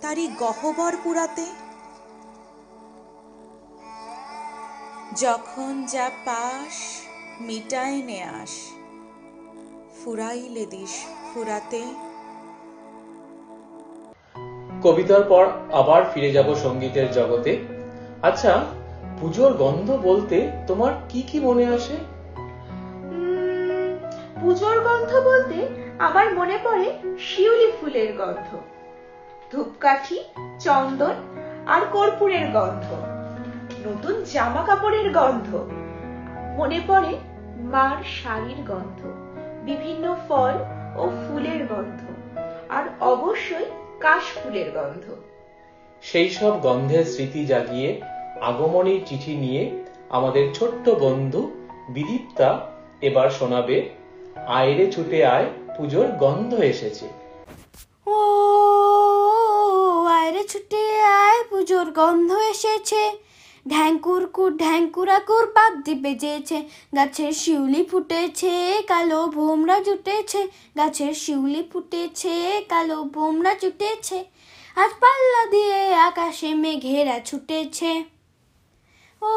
তারি 0.00 0.28
গহ্বর 0.38 0.96
পুরাতে। 1.04 1.46
যখন 5.16 5.86
যা 5.86 6.10
পাস, 6.24 6.74
মিটায় 7.40 8.02
নে 8.02 8.22
আস 8.22 8.50
ফুরাইলে 9.98 10.66
দিস 10.66 10.94
ফুরাতে। 11.28 12.07
কবিতার 14.82 15.22
পর 15.22 15.44
আবার 15.72 16.02
ফিরে 16.14 16.30
যাব 16.32 16.54
সঙ্গীতের 16.54 17.08
জগতে। 17.12 17.52
আচ্ছা 18.22 18.52
পুজোর 19.20 19.52
গন্ধ 19.52 19.88
বলতে 20.02 20.36
তোমার 20.66 20.92
কি 21.08 21.22
কি 21.22 21.38
মনে 21.40 21.64
আসে? 21.66 21.96
পুজোর 24.40 24.76
গন্ধ 24.80 25.12
বলতে 25.20 25.58
আমার 25.98 26.26
মনে 26.34 26.58
পড়ে 26.64 26.86
শিউলি 27.18 27.68
ফুলের 27.80 28.10
গন্ধ, 28.16 28.48
ধূপকাঠি, 29.52 30.18
চন্দন 30.60 31.16
আর 31.66 31.82
কর্পূরের 31.92 32.46
গন্ধ, 32.50 32.86
নতুন 33.86 34.14
জামা 34.32 34.62
কাপড়ের 34.66 35.08
গন্ধ, 35.12 35.48
মনে 36.56 36.80
পড়ে 36.86 37.12
মার 37.72 37.96
শাড়ির 38.16 38.60
গন্ধ, 38.66 39.00
বিভিন্ন 39.64 40.04
ফল 40.28 40.54
ও 40.96 41.04
ফুলের 41.22 41.60
গন্ধ, 41.66 42.00
আর 42.68 42.84
অবশ্যই 43.00 43.68
কাশ 44.00 44.24
ফুলের 44.38 44.68
গন্ধ। 44.70 45.04
সেই 46.02 46.28
সব 46.30 46.52
গন্ধের 46.60 47.04
স্মৃতি 47.04 47.42
জাগিয়ে 47.46 48.00
আগমনী 48.40 48.94
চিঠি 49.06 49.34
নিয়ে 49.36 49.62
আমাদের 50.10 50.44
ছোট্ট 50.54 50.84
বন্ধু 51.04 51.42
বিদীপ্তা 51.88 52.48
এবার 53.08 53.28
শোনাবে 53.30 53.76
আয়রে 54.58 54.86
ছুটে 54.92 55.18
আয় 55.26 55.48
পুজোর 55.76 56.08
গন্ধ 56.24 56.52
এসেছে। 56.72 57.06
ও 58.06 58.18
আয়রে 60.18 60.42
ছুটে 60.44 60.82
আয় 61.22 61.40
পুজোর 61.50 61.86
গন্ধ 61.90 62.30
এসেছে। 62.54 63.02
ঢ্যাঙ্কুর 63.68 64.26
কুর, 64.26 64.50
ঢ্যাঙ্কুরা 64.56 65.18
কুর 65.18 65.44
বাদ্যি 65.46 65.94
বেজেছে 65.94 66.58
গাছের 66.96 67.32
শিউলি 67.32 67.82
ফুটেছে, 67.84 68.82
কালো 68.86 69.20
ভোমরা 69.26 69.80
জুটেছে। 69.80 70.40
গাছের 70.78 71.14
শিউলি 71.14 71.62
ফুটেছে, 71.72 72.36
কালো 72.68 72.98
ভোমরা 73.04 73.54
জুটেছে। 73.54 74.18
আজ 74.76 74.90
পাল্লা 75.00 75.42
দিয়ে 75.50 75.94
আকাশে 75.94 76.54
মেঘেরা 76.54 77.20
ছুটেছে। 77.20 77.92
ও, 79.22 79.32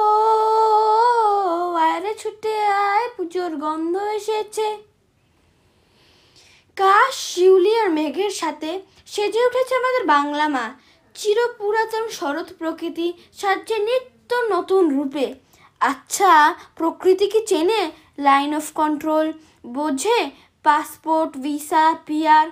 আরে 1.76 2.14
ছুটে 2.14 2.56
আয়, 2.60 3.08
পুজোর 3.18 3.52
গন্ধ 3.56 3.96
এসেছে। 4.20 4.68
কাশ, 6.78 7.14
শিউলি 7.32 7.74
আর 7.80 7.90
মেঘের 7.90 8.30
সাথে 8.30 8.82
সেজে 9.06 9.42
উঠেছে 9.46 9.74
আমাদের 9.76 10.04
বাংলা 10.06 10.48
মা। 10.48 10.66
চির 11.16 11.38
পুরাতন 11.58 12.04
শরৎ 12.10 12.48
প্রকৃতি 12.60 13.08
সাজছে 13.34 13.76
নিত্য 13.80 14.11
নতুন 14.50 14.84
রূপে। 14.98 15.34
আচ্ছা 15.80 16.56
প্রকৃতি 16.76 17.28
কি 17.28 17.42
চেনে? 17.48 17.92
লাইন 18.18 18.56
অফ 18.56 18.72
কন্ট্রোল 18.74 19.34
বোঝে? 19.66 20.32
পাসপোর্ট 20.64 21.38
ভিসা 21.38 21.96
পিয়ার 22.06 22.48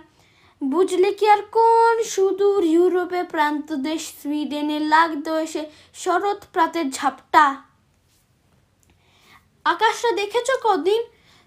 বুঝলে 0.63 1.13
কি 1.13 1.30
আর 1.30 1.42
কোন? 1.42 2.04
সুদূর 2.04 2.63
ইউরোপে 2.63 3.24
প্রান্ত 3.24 3.74
দেশ, 3.74 4.02
সুইডেনে 4.22 4.80
লাগতো 4.80 5.38
এসে 5.38 5.65
শরৎ 5.94 6.39
প্রাতের 6.54 6.92
ঝাপটা। 6.92 7.56
আকাশটা 9.63 10.12
দেখেছ 10.12 10.50
কদিন? 10.63 11.02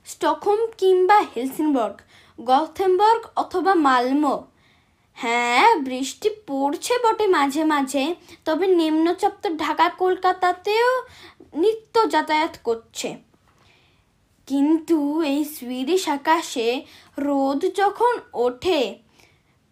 স্টকহোম 0.05 0.61
কিংবা 0.79 1.19
হেলসিনবর্গ 1.37 1.97
গথেনবর্গ 2.39 3.23
অথবা 3.37 3.75
মালমো। 3.75 4.37
হ্যাঁ 5.19 5.69
বৃষ্টি 5.89 6.29
পড়ছে 6.49 6.95
বটে 7.05 7.27
মাঝে 7.37 7.63
মাঝে, 7.73 8.05
তবে 8.45 8.67
নিম্নচাপ 8.81 9.35
তো 9.43 9.49
ঢাকা, 9.57 9.87
কলকাতাতেও 10.03 10.91
নিত্য 11.55 11.95
যাতায়াত 12.15 12.55
করছে। 12.65 13.09
কিন্তু 14.49 14.99
এই 15.33 15.41
সুইডিশ 15.55 16.05
আকাশে 16.17 16.69
রোদ 17.19 17.61
যখন 17.81 18.15
ওঠে, 18.47 18.83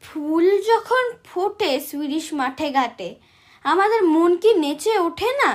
ফুল 0.02 0.46
যখন 0.70 1.04
ফোটে 1.28 1.70
সুইডিশ 1.88 2.26
মাঠে 2.40 2.68
ঘাটে, 2.78 3.08
আমাদের 3.64 4.00
মন 4.14 4.30
কি 4.42 4.50
নেচে 4.62 4.92
ওঠে 5.06 5.30
না? 5.42 5.50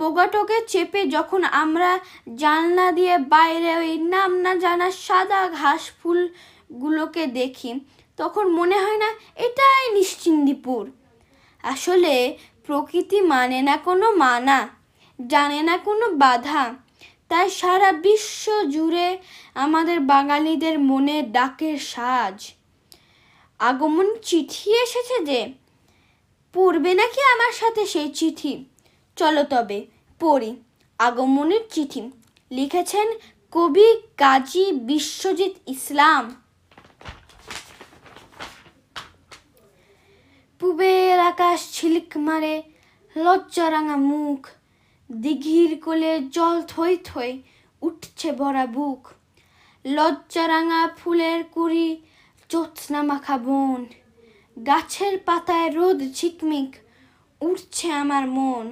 পোগাটোকে 0.00 0.58
চেপে 0.72 1.00
যখন 1.16 1.40
আমরা 1.62 1.90
জানলা 2.42 2.86
দিয়ে 2.92 3.14
বাইরে 3.34 3.70
ওই 3.82 3.94
নাম 4.14 4.30
না 4.44 4.52
জানা 4.64 4.88
সাদা 5.06 5.42
ঘাস 5.60 5.82
ফুলগুলোকে 5.98 7.24
দেখি 7.38 7.70
তখন 8.18 8.46
মনে 8.48 8.78
হয় 8.80 8.98
না 8.98 9.08
এটাই 9.36 9.92
নিশ্চিন্দিপুর। 9.92 10.90
আসলে 11.62 12.38
প্রকৃতি 12.66 13.20
মানে 13.20 13.62
না 13.62 13.76
কোনো 13.76 14.10
মানা, 14.10 14.68
জানে 15.26 15.62
না 15.62 15.78
কোনো 15.78 16.08
বাধা। 16.08 16.74
তাই 17.28 17.50
সারা 17.50 17.92
বিশ্ব 17.92 18.62
জুড়ে 18.62 19.18
আমাদের 19.54 20.00
বাঙালিদের 20.00 20.78
মনে 20.78 21.22
ডাকের 21.22 21.78
সাজ। 21.78 22.52
আগমন 23.58 24.14
চিঠি 24.22 24.70
এসেছে 24.70 25.24
যে, 25.24 25.52
পড়বে 26.54 26.94
নাকি 26.94 27.20
আমার 27.32 27.52
সাথে 27.52 27.86
সেই 27.86 28.08
চিঠি? 28.12 28.64
চলো 29.16 29.42
তবে, 29.44 29.86
পড়ি। 30.20 30.56
আগমনের 30.98 31.60
চিঠি 31.70 32.10
লিখেছেন 32.50 33.08
কবি 33.52 33.88
কাজী 34.16 34.72
বিশ্বজিৎ 34.72 35.54
ইসলাম। 35.66 36.47
পুবের 40.60 41.18
আকাশ 41.32 41.58
ছিলিক 41.72 42.10
মারে 42.16 42.62
লজ্জারাঙা 43.16 43.96
মুখ। 44.10 44.40
দিঘির 45.10 45.72
কোলে 45.84 46.12
জল 46.30 46.56
থই 46.62 46.94
থই 47.04 47.32
উঠছে 47.82 48.28
ভরা 48.32 48.66
বুক। 48.66 49.02
লজ্জারাঙা 49.84 50.80
ফুলের 50.98 51.40
কুড়ি 51.54 51.88
জ্যোৎস্না 52.50 53.00
মাখা 53.02 53.36
বন। 53.38 53.80
গাছের 54.68 55.14
পাতায় 55.18 55.70
রোদ 55.70 55.98
ঝিকমিক 56.14 56.70
উঠছে 57.40 57.86
আমার 57.92 58.24
মন। 58.28 58.66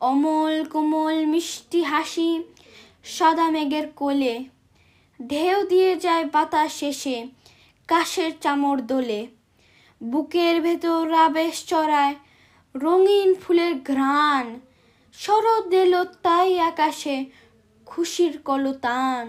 অমল 0.00 0.64
কোমল 0.64 1.16
মিষ্টি 1.26 1.80
হাসি 1.82 2.30
সাদা 3.04 3.46
মেঘের 3.50 3.86
কোলে। 3.96 4.34
ঢেউ 5.20 5.58
দিয়ে 5.66 5.92
যায় 5.96 6.24
বাতাস 6.24 6.70
শেষে 6.78 7.16
কাশের 7.88 8.32
চামড় 8.40 8.80
দোলে। 8.82 9.26
বুকের 10.00 10.56
ভেতর 10.62 11.12
আবেশ 11.26 11.54
চড়ায়, 11.66 12.14
রঙিন 12.74 13.34
ফুলের 13.34 13.74
ঘ্রাণ, 13.90 14.46
শরৎ 15.14 15.72
এলো 15.72 16.04
তাই 16.22 16.50
আকাশে 16.60 17.16
খুশির 17.86 18.34
কলতান। 18.44 19.24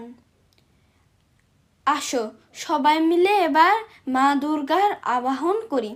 আসো 1.86 2.22
সবাই 2.54 3.00
মিলে 3.00 3.32
এবার 3.48 3.76
মা 4.08 4.26
দুর্গার 4.34 4.90
আবাহন 5.16 5.56
করি। 5.70 5.92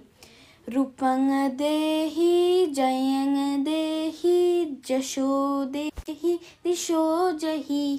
রূপং 0.74 1.18
দেহি, 1.56 2.36
জয়ং 2.72 3.30
দেহি, 3.64 4.42
যশো 4.88 5.30
দেহি, 5.72 6.38
দিশো 6.62 7.04
জহি। 7.42 7.98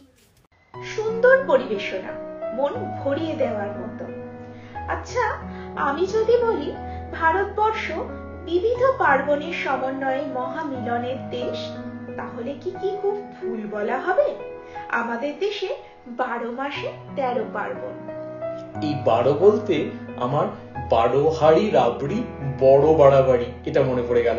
সুন্দর 0.73 1.35
পরিবেশনা, 1.47 2.11
মন 2.57 2.73
ভরিয়ে 2.99 3.33
দেওয়ার 3.35 3.71
মতো। 3.79 4.05
আচ্ছা 4.93 5.25
আমি 5.75 6.05
যদি 6.05 6.37
বলি 6.37 6.73
ভারতবর্ষ 7.13 7.91
বিবিধ 8.45 8.83
পার্বণের 8.99 9.53
সমন্বয়ে 9.53 10.21
মহামিলনের 10.33 11.29
দেশ 11.29 11.69
তাহলে 12.17 12.53
কি 12.61 12.71
কি 12.81 12.97
খুব 13.01 13.33
ভুল 13.35 13.67
বলা 13.71 13.97
হবে? 13.97 14.35
আমাদের 14.89 15.33
দেশে 15.39 15.75
বারো 16.07 16.51
মাসে 16.51 16.91
তেরো 17.15 17.45
পার্বণ। 17.53 17.93
এই 18.81 18.95
বারো 19.05 19.33
বলতে 19.33 19.89
আমার 20.17 20.45
বারো 20.89 21.29
হাড়ি 21.29 21.69
রাবড়ি 21.69 22.23
বড় 22.59 22.93
বাড়াবাড়ি 22.93 23.45
এটা 23.65 23.81
মনে 23.81 24.01
পড়ে 24.09 24.23
গেল। 24.23 24.37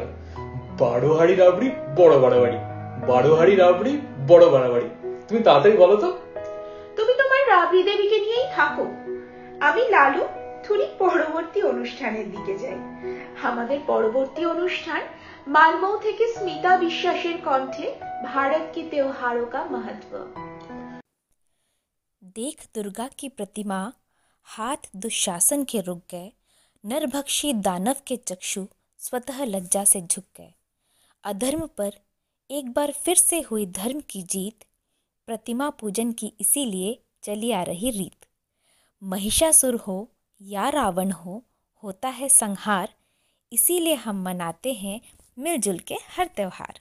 বারো 0.79 1.16
হাড়ি 1.16 1.35
রাবড়ি 1.35 1.71
বড় 1.97 2.18
বাড়াবাড়ি 2.18 2.59
বারো 3.07 3.35
হাড়ি 3.35 3.57
রাবড়ি 3.57 4.01
বড় 4.27 4.51
বাড়াবাড়ি। 4.51 4.88
তুমি 5.29 5.40
তাড়াতাড়ি 5.42 5.77
বলো 5.77 5.97
তো। 5.97 6.18
তুমি 6.97 7.12
তোমার 7.12 7.49
রাবড়ি 7.49 7.83
দেবীকে 7.83 8.18
নিয়েই 8.18 8.47
থাকো। 8.57 8.87
আমি 9.61 9.81
লালু 9.90 10.25
থুরি 10.66 10.88
পরবর্তী 11.00 11.60
অনুষ্ঠানের 11.63 12.28
দিকে 12.32 12.54
যাই 12.63 12.80
আমাদের 13.50 13.80
পরবর্তী 13.88 14.42
অনুষ্ঠান 14.46 15.02
মালমৌ 15.48 15.94
থেকে 16.00 16.24
স্মিতা 16.36 16.72
বিশ্বাসের 16.78 17.38
কণ্ঠে 17.46 17.88
ভারত 18.28 18.63
কি 18.74 18.82
त्योहारों 18.92 19.48
का 19.48 19.62
महत्व 19.70 20.12
देख 22.36 22.58
दुर्गा 22.76 23.08
की 23.18 23.30
प्रतिमा 23.30 23.80
हाथ 24.48 24.90
दुशासन 24.96 25.63
के 25.63 25.82
रुक 25.82 26.02
गए 26.12 26.32
नरभक्षी 26.84 27.54
दानव 27.62 27.96
के 28.08 28.16
चक्षु 28.24 28.66
स्वतः 29.00 29.44
लज्जा 29.46 29.84
से 29.84 30.02
झुक 30.02 30.24
गए 30.38 30.54
अधर्म 31.24 31.66
पर 31.78 31.92
एक 32.50 32.70
बार 32.74 32.92
फिर 33.04 33.16
से 33.20 33.40
हुई 33.42 33.66
धर्म 33.74 34.00
की 34.10 34.22
जीत 34.34 34.66
प्रतिमा 35.28 35.70
पूजन 35.80 36.12
की 36.12 36.34
इसीलिए 36.40 36.98
चली 37.24 37.52
आ 37.52 37.63
रही 37.63 37.92
रीत 37.92 38.26
महिषासुर 39.02 39.76
हो 39.88 39.98
या 40.45 40.69
रावण 40.69 41.11
हो, 41.11 41.45
होता 41.83 42.09
है 42.09 42.29
संहार। 42.29 42.95
इसीलिए 43.53 43.95
हम 43.95 44.23
मनाते 44.23 44.73
हैं 44.73 45.01
मिलजुल 45.39 45.79
के 45.79 45.95
हर 45.95 46.27
त्यौहार। 46.27 46.81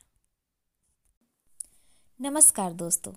नमस्कार 2.21 2.73
दोस्तों, 2.73 3.13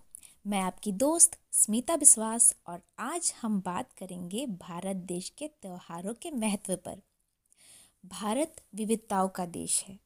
मैं 0.46 0.60
आपकी 0.60 0.92
दोस्त 0.92 1.38
स्मिता 1.52 1.94
विश्वास 1.94 2.56
और 2.66 2.82
आज 2.98 3.34
हम 3.42 3.60
बात 3.60 3.92
करेंगे 3.92 4.46
भारत 4.46 4.96
देश 4.96 5.28
के 5.28 5.48
त्योहारों 5.48 6.14
के 6.14 6.30
महत्व 6.30 6.76
पर। 6.76 7.02
भारत 8.06 8.60
विविधताओं 8.74 9.28
का 9.28 9.46
देश 9.46 9.84
है। 9.88 9.98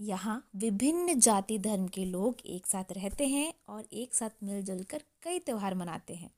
यहाँ 0.00 0.48
विभिन्न 0.56 1.20
जाति 1.20 1.58
धर्म 1.58 1.88
के 1.88 2.04
लोग 2.04 2.36
एक 2.46 2.66
साथ 2.66 2.92
रहते 2.92 3.26
हैं 3.26 3.54
और 3.68 3.84
एक 3.92 4.14
साथ 4.14 4.30
मिलजुल 4.42 4.82
कर 4.82 5.02
कई 5.22 5.38
त्यौहार 5.38 5.74
मनाते 5.74 6.14
हैं। 6.14 6.30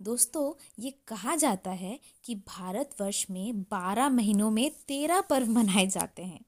दोस्तों, 0.00 0.52
ये 0.78 0.90
कहा 1.08 1.34
जाता 1.36 1.70
है 1.70 1.98
कि 2.24 2.34
भारतवर्ष 2.48 3.24
में 3.30 3.62
बारह 3.62 4.08
महीनों 4.08 4.50
में 4.50 4.70
तेरह 4.88 5.20
पर्व 5.20 5.50
मनाए 5.50 5.86
जाते 5.86 6.22
हैं। 6.22 6.40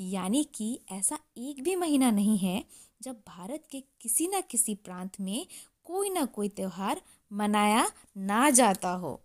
यानी 0.00 0.42
कि 0.54 0.78
ऐसा 0.92 1.18
एक 1.38 1.62
भी 1.62 1.76
महीना 1.76 2.10
नहीं 2.10 2.36
है 2.38 2.64
जब 3.02 3.20
भारत 3.28 3.64
के 3.70 3.80
किसी 4.00 4.26
न 4.26 4.40
किसी 4.50 4.74
प्रांत 4.74 5.20
में 5.20 5.46
कोई 5.84 6.10
ना 6.10 6.24
कोई 6.24 6.48
त्यौहार 6.48 7.00
मनाया 7.32 7.86
ना 8.16 8.48
जाता 8.50 8.90
हो। 8.90 9.20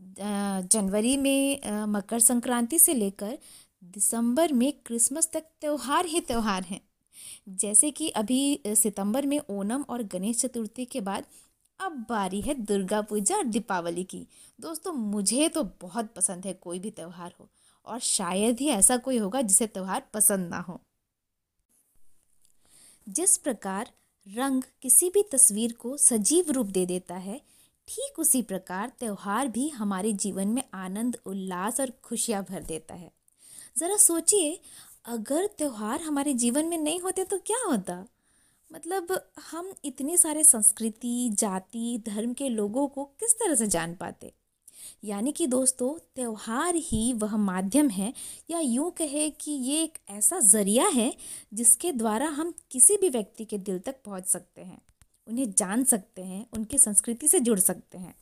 जनवरी 0.00 1.16
में 1.16 1.60
मकर 1.86 2.20
संक्रांति 2.20 2.78
से 2.78 2.94
लेकर 2.94 3.38
दिसंबर 3.84 4.52
में 4.52 4.72
क्रिसमस 4.86 5.28
तक 5.32 5.44
त्यौहार 5.60 6.06
ही 6.06 6.20
त्यौहार 6.20 6.62
हैं। 6.62 6.80
जैसे 7.48 7.90
कि 7.90 8.08
अभी 8.10 8.60
सितंबर 8.66 9.26
में 9.26 9.38
ओणम 9.50 9.84
और 9.88 10.02
गणेश 10.02 10.36
चतुर्थी 10.36 10.84
के 10.84 11.00
बाद 11.00 11.24
अब 11.80 12.04
बारी 12.08 12.40
है 12.40 12.54
दुर्गा 12.56 13.00
पूजा 13.02 13.36
और 13.36 13.44
दीपावली 13.44 14.04
की। 14.04 14.26
दोस्तों, 14.58 14.92
मुझे 14.92 15.48
तो 15.48 15.62
बहुत 15.80 16.12
पसंद 16.16 16.46
है 16.46 16.52
कोई 16.52 16.78
भी 16.78 16.90
त्यौहार 16.90 17.34
हो, 17.40 17.48
और 17.86 17.98
शायद 18.00 18.60
ही 18.60 18.68
ऐसा 18.68 18.96
कोई 18.96 19.18
होगा 19.18 19.42
जिसे 19.42 19.66
त्यौहार 19.66 20.02
पसंद 20.14 20.48
ना 20.50 20.58
हो। 20.58 20.80
जिस 23.06 23.36
प्रकार 23.36 23.90
रंग 24.26 24.62
किसी 24.82 25.08
भी 25.10 25.22
तस्वीर 25.32 25.72
को 25.72 25.96
सजीव 25.96 26.50
रूप 26.50 26.66
दे 26.66 26.86
देता 26.86 27.14
है, 27.16 27.40
ठीक 27.88 28.18
उसी 28.18 28.42
प्रकार 28.42 28.92
त्यौहार 29.00 29.48
भी 29.48 29.68
हमारे 29.68 30.12
जीवन 30.14 30.48
में 30.48 30.62
आनंद, 30.74 31.16
उल्लास 31.26 31.80
और 31.80 31.92
खुशियाँ 32.02 32.42
भर 32.42 32.62
देता 32.62 32.94
है। 32.94 33.10
ज़रा 33.78 33.96
सोचिए, 33.96 34.58
अगर 35.04 35.46
त्यौहार 35.58 36.02
हमारे 36.02 36.34
जीवन 36.34 36.66
में 36.66 36.78
नहीं 36.78 37.00
होते 37.00 37.24
तो 37.24 37.38
क्या 37.38 37.58
होता? 37.66 38.04
मतलब 38.70 39.30
हम 39.50 39.72
इतने 39.84 40.16
सारे 40.16 40.44
संस्कृति, 40.44 41.30
जाति, 41.32 42.02
धर्म 42.06 42.32
के 42.32 42.48
लोगों 42.48 42.88
को 42.88 43.04
किस 43.04 43.34
तरह 43.34 43.54
से 43.54 43.66
जान 43.66 43.94
पाते? 43.94 44.32
यानी 45.04 45.32
कि 45.32 45.46
दोस्तों, 45.46 45.98
त्यौहार 46.16 46.74
ही 46.76 47.12
वह 47.12 47.36
माध्यम 47.36 47.88
है, 47.88 48.12
या 48.50 48.58
यूँ 48.58 48.90
कहे 48.90 49.30
कि 49.30 49.52
ये 49.52 49.82
एक 49.82 49.98
ऐसा 50.10 50.40
ज़रिया 50.40 50.86
है 50.86 51.14
जिसके 51.54 51.92
द्वारा 51.92 52.28
हम 52.28 52.54
किसी 52.70 52.96
भी 52.96 53.08
व्यक्ति 53.08 53.44
के 53.44 53.58
दिल 53.58 53.78
तक 53.78 53.96
पहुँच 54.04 54.26
सकते 54.26 54.62
हैं, 54.62 54.80
उन्हें 55.26 55.50
जान 55.52 55.84
सकते 55.84 56.22
हैं, 56.22 56.46
उनकी 56.52 56.78
संस्कृति 56.78 57.28
से 57.28 57.40
जुड़ 57.40 57.58
सकते 57.58 57.98
हैं। 57.98 58.14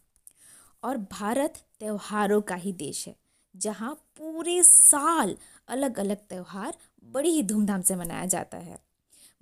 और 0.82 0.96
भारत 0.96 1.58
त्योहारों 1.80 2.40
का 2.40 2.54
ही 2.54 2.72
देश 2.72 3.06
है, 3.08 3.16
जहाँ 3.56 3.94
पूरे 4.16 4.62
साल 4.62 5.36
अलग 5.68 5.98
अलग 5.98 6.16
त्यौहार 6.16 6.76
बड़ी 7.04 7.30
ही 7.30 7.42
धूमधाम 7.42 7.82
से 7.82 7.96
मनाया 7.96 8.26
जाता 8.26 8.58
है। 8.58 8.91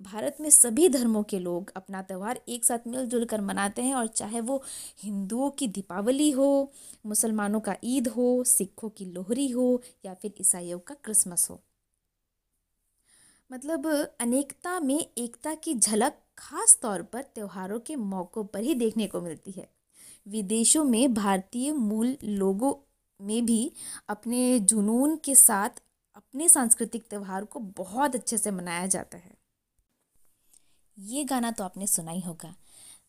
भारत 0.01 0.37
में 0.41 0.49
सभी 0.49 0.89
धर्मों 0.89 1.23
के 1.23 1.39
लोग 1.39 1.71
अपना 1.75 2.01
त्यौहार 2.01 2.41
एक 2.49 2.65
साथ 2.65 2.87
मिलजुल 2.87 3.25
कर 3.25 3.41
मनाते 3.41 3.81
हैं 3.81 3.95
और 3.95 4.07
चाहे 4.07 4.41
वो 4.41 4.63
हिंदुओं 5.03 5.49
की 5.49 5.67
दीपावली 5.67 6.31
हो, 6.31 6.71
मुसलमानों 7.05 7.59
का 7.59 7.75
ईद 7.83 8.07
हो, 8.07 8.43
सिखों 8.43 8.89
की 8.89 9.05
लोहरी 9.05 9.49
हो 9.49 9.81
या 10.05 10.13
फिर 10.13 10.33
ईसाइयों 10.41 10.79
का 10.79 10.95
क्रिसमस 11.03 11.49
हो। 11.49 11.61
मतलब 13.51 13.87
अनेकता 14.19 14.79
में 14.79 15.05
एकता 15.17 15.55
की 15.55 15.75
झलक 15.75 16.17
खास 16.37 16.79
तौर 16.81 17.01
पर 17.01 17.21
त्योहारों 17.21 17.79
के 17.79 17.95
मौक़ों 17.95 18.43
पर 18.43 18.59
ही 18.59 18.75
देखने 18.75 19.07
को 19.07 19.21
मिलती 19.21 19.51
है। 19.51 19.69
विदेशों 20.27 20.83
में 20.83 21.13
भारतीय 21.13 21.71
मूल 21.73 22.17
लोगों 22.23 22.73
में 23.19 23.45
भी 23.45 23.71
अपने 24.09 24.59
जुनून 24.59 25.15
के 25.15 25.35
साथ 25.35 25.69
अपने 26.15 26.49
सांस्कृतिक 26.49 27.03
त्यौहार 27.09 27.45
को 27.45 27.59
बहुत 27.59 28.15
अच्छे 28.15 28.37
से 28.37 28.51
मनाया 28.51 28.85
जाता 28.87 29.17
है। 29.17 29.40
ये 30.97 31.23
गाना 31.23 31.51
तो 31.51 31.63
आपने 31.63 31.87
सुना 31.87 32.11
ही 32.11 32.19
होगा। 32.19 32.55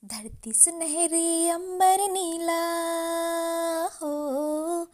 धरती 0.04 0.52
सुनहरी 0.52 1.48
अंबर 1.48 2.00
नीला 2.10 2.62
हो, 3.96 4.84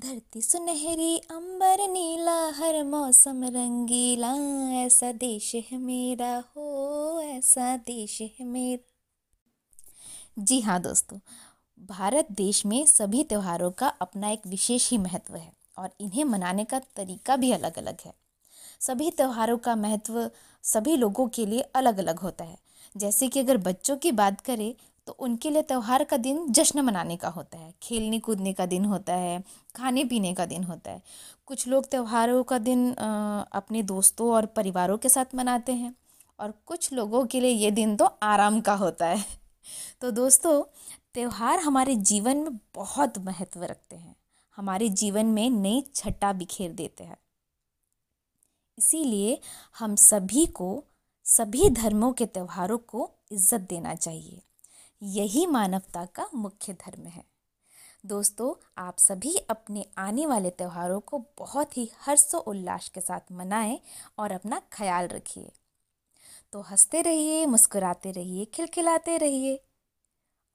धरती 0.00 0.40
सुनहरी 0.40 1.16
अंबर 1.18 1.86
नीला, 1.88 2.36
हर 2.50 2.82
मौसम 2.84 3.44
रंगीला, 3.44 4.32
ऐसा 4.82 5.12
देश 5.12 5.54
है 5.54 5.78
मेरा 5.78 6.44
हो, 6.56 7.20
ऐसा 7.20 7.76
देश 7.76 8.20
है 8.20 8.44
मेरा। 8.44 8.84
जी 10.38 10.60
हाँ 10.60 10.80
दोस्तों, 10.82 11.18
भारत 11.78 12.26
देश 12.32 12.64
में 12.66 12.84
सभी 12.86 13.24
त्योहारों 13.24 13.70
का 13.70 13.88
अपना 14.00 14.30
एक 14.30 14.46
विशेष 14.46 14.90
ही 14.90 14.98
महत्व 14.98 15.36
है 15.36 15.52
और 15.78 15.90
इन्हें 16.00 16.24
मनाने 16.24 16.64
का 16.64 16.78
तरीका 16.96 17.36
भी 17.36 17.52
अलग 17.52 17.78
अलग 17.78 17.96
है। 18.04 18.12
सभी 18.80 19.10
त्योहारों 19.10 19.58
का 19.58 19.74
महत्व 19.76 20.30
सभी 20.64 20.96
लोगों 20.96 21.28
के 21.28 21.46
लिए 21.46 21.60
अलग 21.60 21.98
अलग 21.98 22.18
होता 22.18 22.44
है। 22.44 22.58
जैसे 22.96 23.28
कि 23.28 23.40
अगर 23.40 23.56
बच्चों 23.56 23.96
की 23.96 24.12
बात 24.12 24.40
करें 24.40 24.74
तो 25.06 25.12
उनके 25.12 25.50
लिए 25.50 25.62
त्यौहार 25.62 26.04
का 26.04 26.16
दिन 26.16 26.52
जश्न 26.52 26.80
मनाने 26.80 27.16
का 27.16 27.28
होता 27.28 27.58
है। 27.58 27.72
खेलने 27.82 28.18
कूदने 28.18 28.52
का 28.52 28.66
दिन 28.66 28.84
होता 28.84 29.14
है, 29.14 29.42
खाने 29.76 30.04
पीने 30.04 30.34
का 30.34 30.46
दिन 30.46 30.64
होता 30.64 30.90
है। 30.90 31.02
कुछ 31.46 31.66
लोग 31.68 31.90
त्योहारों 31.90 32.42
का 32.44 32.58
दिन 32.58 32.92
अपने 33.52 33.82
दोस्तों 33.82 34.32
और 34.32 34.46
परिवारों 34.46 34.98
के 34.98 35.08
साथ 35.08 35.34
मनाते 35.34 35.72
हैं 35.72 35.94
और 36.38 36.52
कुछ 36.66 36.92
लोगों 36.92 37.24
के 37.26 37.40
लिए 37.40 37.50
ये 37.50 37.70
दिन 37.70 37.96
तो 37.96 38.04
आराम 38.04 38.60
का 38.60 38.74
होता 38.74 39.06
है। 39.06 39.24
तो 40.00 40.10
दोस्तों, 40.10 40.62
त्यौहार 41.14 41.58
हमारे 41.58 41.94
जीवन 41.94 42.36
में 42.36 42.56
बहुत 42.74 43.18
महत्व 43.18 43.64
रखते 43.64 43.96
हैं। 43.96 44.16
हमारे 44.56 44.88
जीवन 44.88 45.26
में 45.26 45.48
नई 45.50 45.84
छटा 45.94 46.32
बिखेर 46.32 46.72
देते 46.72 47.04
हैं। 47.04 47.16
इसीलिए 48.78 49.40
हम 49.78 49.94
सभी 49.96 50.46
को, 50.46 50.84
सभी 51.24 51.70
धर्मों 51.70 52.12
के 52.12 52.26
त्योहारों 52.26 52.78
को 52.78 53.10
इज़्ज़त 53.32 53.60
देना 53.60 53.94
चाहिए। 53.94 54.42
यही 55.02 55.46
मानवता 55.46 56.04
का 56.04 56.28
मुख्य 56.34 56.72
धर्म 56.72 57.06
है। 57.06 57.24
दोस्तों, 58.06 58.54
आप 58.78 58.98
सभी 58.98 59.36
अपने 59.36 59.86
आने 59.98 60.26
वाले 60.26 60.50
त्योहारों 60.50 61.00
को 61.00 61.18
बहुत 61.38 61.76
ही 61.76 61.90
हर्षो 62.00 62.38
उल्लास 62.38 62.88
के 62.88 63.00
साथ 63.00 63.32
मनाएँ 63.32 63.78
और 64.18 64.32
अपना 64.32 64.62
ख्याल 64.72 65.08
रखिए। 65.08 65.50
तो 66.52 66.60
हँसते 66.60 67.02
रहिए, 67.02 67.46
मुस्कुराते 67.46 68.10
रहिए, 68.10 68.44
खिलखिलाते 68.44 69.16
रहिए 69.18 69.60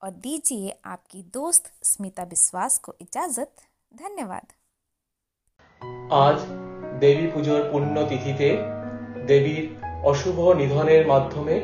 और 0.01 0.11
दीजिए 0.11 0.80
आपकी 0.86 1.24
दोस्त 1.24 1.71
स्मिता 1.84 2.24
विश्वास 2.24 2.78
को 2.78 2.95
इजाज़त। 3.01 3.55
धन्यवाद। 3.95 4.53
আজ 6.11 6.72
দেবী 7.00 7.28
পুজোর 7.34 7.64
পুণ্যতিথিতে 7.72 8.58
দেবীর 9.28 9.70
অশুভ 10.04 10.50
নিধনের 10.50 11.08
মাধ্যমে 11.08 11.62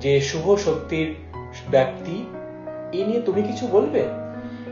যে 0.00 0.20
শুভ 0.20 0.56
শক্তির 0.56 1.14
ব্যাপ্তি, 1.70 2.26
এ 2.92 3.04
নিয়ে 3.04 3.20
তুমি 3.20 3.42
কিছু 3.42 3.66
বলবে? 3.66 4.08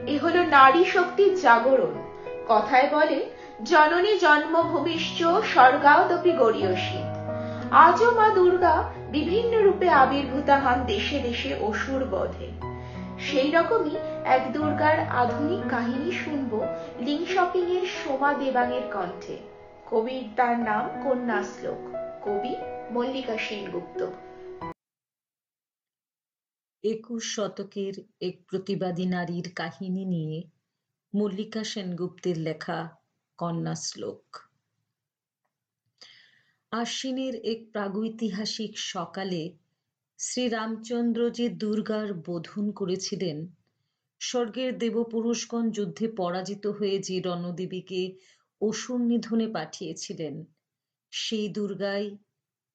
এ 0.07 0.19
হলো 0.19 0.43
নারী 0.43 0.85
শক্তির 0.85 1.41
জাগরণ। 1.41 2.03
কথায় 2.49 2.89
বলে, 2.93 3.31
জননী 3.65 4.19
জন্মভূমিশ্চ 4.19 5.23
স্বর্গাদপি 5.23 6.33
গড়িয়সী। 6.33 6.99
আজও 7.71 8.11
মা 8.11 8.29
দুর্গা 8.29 8.83
বিভিন্ন 9.11 9.63
রূপে 9.63 9.89
আবির্ভূতা 9.89 10.59
হন 10.59 10.85
দেশে 10.87 11.19
দেশে 11.19 11.55
অসুর 11.61 12.05
বধে। 12.11 12.49
সেই 13.19 13.51
রকমই 13.51 13.97
এক 14.25 14.53
দুর্গার 14.53 14.99
আধুনিক 14.99 15.71
কাহিনী 15.71 16.13
শুনব 16.13 16.67
লিং 17.01 17.27
শপিং 17.35 17.77
এর 17.77 17.87
সোমা 17.87 18.35
দেবাঙের 18.35 18.83
কণ্ঠে। 18.93 19.52
কবির 19.93 20.25
তার 20.37 20.57
নাম 20.59 20.85
কন্যা 21.05 21.43
শ্লোক 21.43 21.81
কবি 22.25 22.53
মল্লিকা 22.91 23.37
সেনগুপ্ত। 23.39 24.01
একুশ 26.85 27.37
শতকের 27.37 27.95
এক 28.21 28.35
প্রতিবাদী 28.49 29.07
নারীর 29.07 29.53
কাহিনী 29.55 30.05
নিয়ে 30.05 30.43
মল্লিকা 31.15 31.65
সেনগুপ্তের 31.65 32.37
লেখা 32.39 32.79
কন্যা 33.39 33.75
শ্লোক 33.75 34.25
আশ্বিনের 36.73 37.35
এক 37.47 37.61
প্রাগৈতিহাসিক 37.73 38.79
সকালে 38.79 39.43
শ্রীরামচন্দ্র 40.19 41.31
যে 41.31 41.49
দুর্গার 41.49 42.15
বোধন 42.15 42.73
করেছিলেন, 42.73 43.47
স্বর্গের 44.21 44.79
দেবপুরুষগণ 44.79 45.71
যুদ্ধে 45.71 46.09
পরাজিত 46.09 46.67
হয়ে 46.67 46.99
যে 46.99 47.21
রণদেবীকে 47.21 48.17
অসুর 48.63 49.01
নিধনে 49.01 49.49
পাঠিয়েছিলেন 49.49 50.45
সেই 51.11 51.49
দুর্গাই 51.49 52.17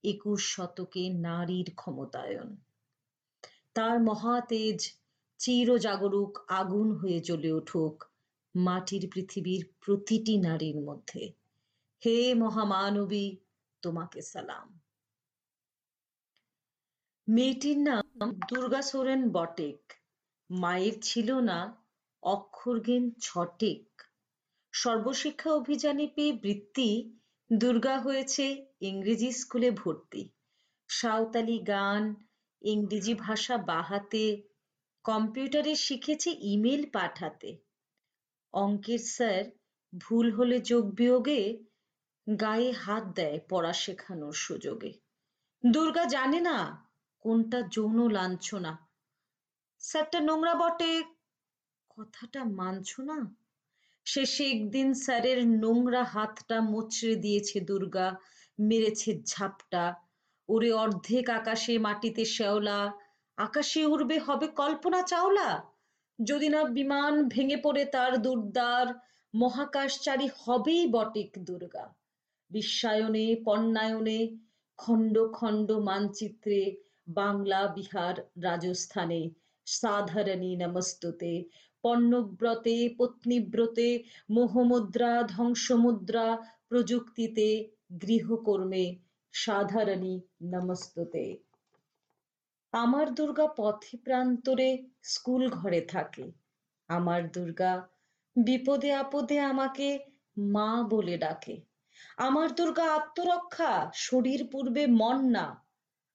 একুশ 0.03 0.55
শতকে 0.55 1.09
নারীর 1.09 1.71
ক্ষমতায়ন। 1.75 2.55
তার 3.73 4.01
মহাতেজ 4.01 4.91
চিরজাগরুক 5.37 6.39
আগুন 6.47 6.91
হয়ে 6.91 7.19
জ্বলে 7.19 7.51
উঠুক 7.51 8.05
মাটির 8.55 9.09
পৃথিবীর 9.13 9.65
প্রতিটি 9.79 10.37
নারীর 10.37 10.79
মধ্যে। 10.81 11.31
হে 12.05 12.33
মহামানবী, 12.33 13.37
তোমাকে 13.81 14.21
সালাম। 14.21 14.79
মেয়েটির 17.27 17.77
নাম 17.77 18.31
দুর্গা 18.49 18.81
সোরেন 18.81 19.29
বটেক। 19.29 19.93
মায়ের 20.49 20.93
ছিল 21.01 21.39
না 21.39 21.83
অক্ষরজ্ঞান 22.21 23.11
ছটেক। 23.21 23.96
সর্বশিক্ষা 24.81 25.49
অভিযানে 25.51 26.05
পেয়ে 26.15 26.33
বৃত্তি, 26.33 26.89
দুর্গা 27.53 27.95
হয়েছে 27.99 28.45
ইংরেজি 28.81 29.31
স্কুলে 29.31 29.69
ভর্তি। 29.71 30.29
সাঁওতালি 30.89 31.57
গান, 31.59 32.03
ইংরেজি 32.61 33.13
ভাষা 33.13 33.55
বাহাতে, 33.57 34.25
কম্পিউটারে 35.05 35.73
শিখেছে 35.75 36.29
ইমেল 36.41 36.81
পাঠাতে। 36.89 37.49
অঙ্কের 38.53 39.01
স্যার 39.05 39.43
ভুল 39.97 40.31
হলে 40.31 40.57
যোগ 40.61 40.85
বিয়োগে 40.95 41.41
গায়ে 42.27 42.71
হাত 42.71 43.03
দেয় 43.15 43.39
পড়া 43.49 43.73
শেখানোর 43.73 44.33
সুযোগে। 44.33 44.91
দুর্গা 45.63 46.05
জানে 46.05 46.39
না 46.39 46.57
কোনটা 47.25 47.59
যৌন 47.61 47.97
লাঞ্ছনা। 48.11 48.73
স্যারটা 49.81 50.19
নোংরা 50.19 50.53
বটে, 50.55 50.91
কথাটা 51.89 52.41
মানছ 52.59 52.89
না? 52.99 53.17
শেষে 54.07 54.43
একদিন 54.51 54.93
স্যারের 54.93 55.39
নোংরা 55.47 56.03
হাতটা 56.03 56.61
মোচড়ে 56.61 57.15
দিয়েছে 57.15 57.57
দুর্গা, 57.59 58.07
মেরেছে 58.59 59.11
ঝাপটা। 59.25 59.85
ওরে 60.49 60.71
অর্ধেক 60.83 61.25
আকাশে 61.29 61.73
মাটিতে 61.77 62.23
শেওলা 62.25 62.79
আকাশে 63.37 63.81
উড়বে 63.85 64.17
হবে 64.19 64.47
কল্পনা 64.47 64.99
চাওলা। 65.01 65.49
যদি 66.19 66.49
না 66.49 66.61
বিমান 66.63 67.13
ভেঙে 67.27 67.57
পড়ে 67.57 67.85
তার 67.85 68.13
দুর্দার, 68.21 68.87
মহাকাশচারী 69.33 70.27
হবেই 70.39 70.87
বটেক 70.87 71.31
দুর্গা। 71.39 71.85
বিশ্বায়নে, 72.51 73.25
পণ্যায়নে, 73.45 74.19
খণ্ড 74.79 75.15
খণ্ড 75.33 75.71
মানচিত্রে, 75.71 76.61
বাংলা 77.07 77.61
বিহার 77.67 78.15
রাজস্থানে, 78.43 79.21
সাধারণী 79.67 80.51
নমস্তুতে। 80.55 81.33
পণ্যব্রতে, 81.81 82.95
পত্নীব্রতে, 82.97 84.03
মোহমুদ্রা, 84.29 85.23
ধ্বংসমুদ্রা 85.27 86.37
প্রযুক্তিতে 86.69 87.69
গৃহকর্মে। 88.01 88.95
সাধারণী, 89.31 90.21
নমস্তুতে। 90.43 91.37
আমার 92.71 93.13
দুর্গা 93.13 93.47
পথে 93.47 93.97
প্রান্তরে 93.97 94.83
স্কুল 95.03 95.49
ঘরে 95.49 95.81
থাকে। 95.81 96.31
আমার 96.87 97.31
দুর্গা 97.31 97.87
বিপদে 98.35 98.93
আপদে 98.93 99.39
আমাকে 99.39 99.99
মা 100.37 100.83
বলে 100.89 101.17
ডাকে। 101.17 101.61
আমার 102.17 102.55
দুর্গা 102.55 102.83
আত্মরক্ষা, 102.83 103.91
শরীর 103.93 104.47
পূর্বে 104.51 104.87
মন 104.87 105.29
না 105.29 105.67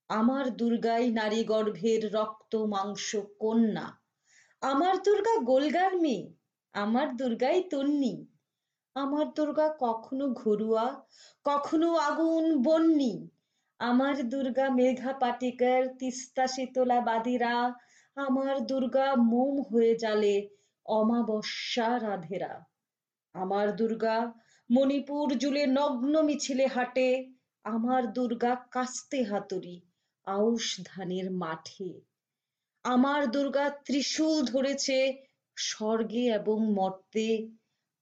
আমার 0.09 0.57
দুর্গাই 0.57 1.13
নারী 1.13 1.45
গর্ভের 1.45 2.15
রক্ত, 2.15 2.57
মাংস, 2.57 3.17
কন্যা। 3.39 4.02
আমার 4.63 4.95
দুর্গা 5.03 5.89
মেয়ে, 5.91 6.33
আমার 6.73 7.17
দুর্গাই 7.17 7.63
তন্নি। 7.63 8.27
আমার 8.95 9.27
দুর্গা 9.33 9.77
কখনো 9.81 10.29
ঘরুয়া, 10.29 10.87
কখনো 11.45 11.89
আগুন 11.97 12.63
বন্যি 12.63 13.29
আমার 13.81 14.17
দুর্গা 14.29 14.67
মেঘা 14.71 15.13
পাটিকার, 15.13 15.83
তিস্তা 15.99 16.47
শীতলা 16.47 17.01
বাদিরা। 17.01 17.55
আমার 18.17 18.67
দুর্গা 18.67 19.07
মোম 19.17 19.55
হয়ে 19.63 19.95
জালে 19.95 20.49
অমাবস্যা 20.87 21.99
রাধেরা। 21.99 22.65
আমার 23.35 23.77
দুর্গা 23.77 24.33
মণিপুর 24.71 25.39
জুলে 25.39 25.67
নগ্ন 25.67 26.23
মিছিলে 26.23 26.67
হাঁটে। 26.67 27.09
আমার 27.65 28.13
দুর্গা 28.13 28.57
কাস্তে 28.71 29.23
হাতুড়ি, 29.23 29.81
আউশ 30.27 30.81
ধানের 30.85 31.31
মাঠে। 31.31 32.12
আমার 32.85 33.31
দুর্গা 33.31 33.71
ত্রিশূল 33.71 34.43
ধরেছে 34.43 35.25
স্বর্গে 35.57 36.25
এবং 36.27 36.73
মর্তে। 36.73 37.49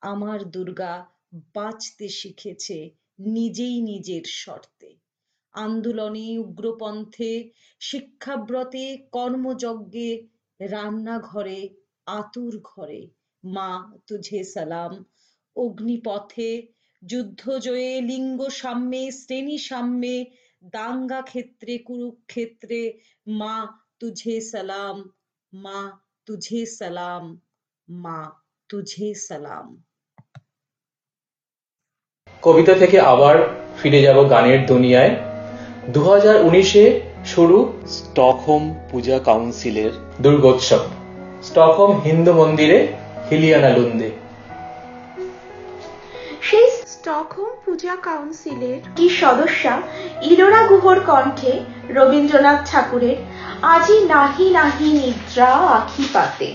আমার 0.01 0.45
দুর্গা 0.45 1.07
বাঁচতে 1.55 2.09
শিখেছে 2.09 2.91
নিজেই 3.19 3.81
নিজের 3.81 4.23
শর্তে। 4.25 4.97
আন্দোলনে 5.53 6.39
উগ্রপন্থে, 6.39 7.51
শিক্ষাব্রতে, 7.79 8.97
কর্মযজ্ঞে, 9.13 10.27
রান্নাঘরে, 10.61 11.69
আতুর 12.07 12.61
ঘরে। 12.65 13.11
মা, 13.45 13.93
তুঝে 14.07 14.45
সালাম। 14.45 15.05
অগ্নিপথে 15.57 16.67
যুদ্ধ 17.07 17.51
জয়ে 17.59 18.01
লিঙ্গ 18.01 18.49
সাম্যে, 18.49 19.11
শ্রেণি 19.11 19.59
সাম্যে, 19.59 20.25
দাঙ্গা 20.65 21.23
ক্ষেত্রে, 21.23 21.79
কুরুক্ষেত্রে 21.79 22.99
মা 23.27 23.80
তুঝে 24.01 24.41
সালাম 24.41 24.97
মা 25.53 25.81
তুঝে 26.27 26.67
সালাম 26.67 27.25
মা 27.89 28.19
তুঝে 28.69 29.15
সালাম 29.15 29.67
কবিতা 32.43 32.75
থেকে 32.75 33.01
আবার 33.01 33.37
ফিরে 33.83 34.03
যাব 34.03 34.31
গানের 34.31 34.67
দুনিয়ায়। 34.67 35.13
দু 35.89 36.01
হাজার 36.05 36.37
উনিশে 36.45 36.85
শুরু 37.25 37.59
স্টকহোম 37.87 38.63
পূজা 38.91 39.19
কাউন্সিলের 39.19 39.93
দুর্গোৎসব। 40.23 40.83
স্টকহোম 41.43 41.91
হিন্দু 42.01 42.33
মন্দিরে 42.33 42.79
হিলিয়ানা 43.31 43.71
লুন্দে 43.77 44.11
স্টকহোম 47.01 47.51
পূজা 47.65 47.97
কাউন্সিলের 48.03 48.81
কি 48.97 49.09
সদস্যা? 49.09 49.75
ইলোরা 50.23 50.67
গুহর 50.67 51.01
কণ্ঠে 51.01 51.61
রবীন্দ্রনাথ 51.91 52.71
ঠাকুরের, 52.71 53.17
আজি 53.63 53.97
নাহি 54.05 54.51
নাহি 54.51 54.89
নিদ্রা 54.93 55.47
আখি 55.47 56.05
পাতে। 56.13 56.49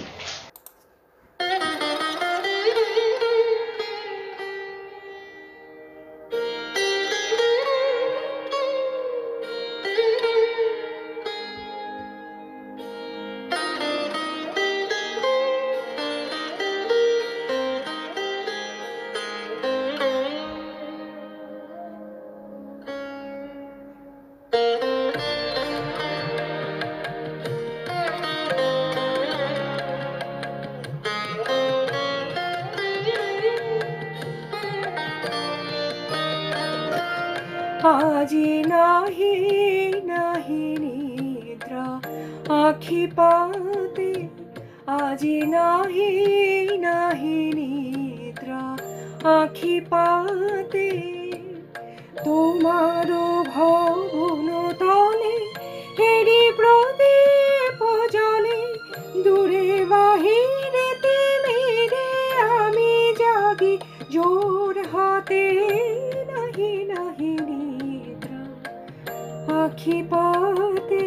আখি 69.53 69.97
পাতে 70.09 71.03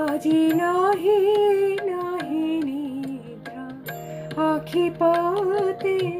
আজি 0.00 0.40
নাহি 0.52 1.18
নাহি 1.88 2.46
নিদ্রা 2.66 3.64
আখি 4.48 4.86
পাতে 4.98 6.19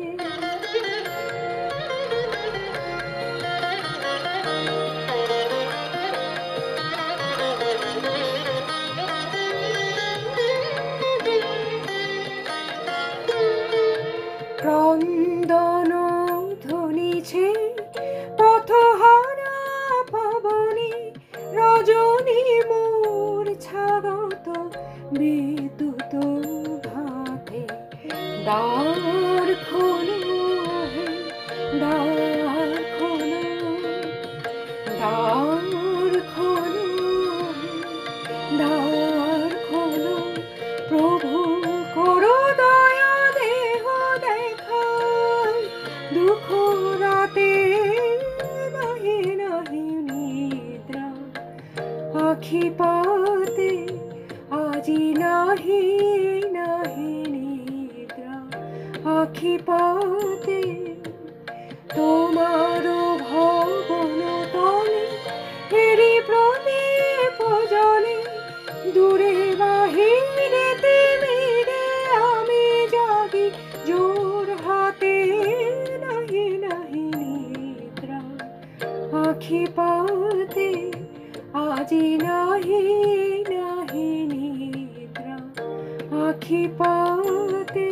পাতে। 86.79 87.89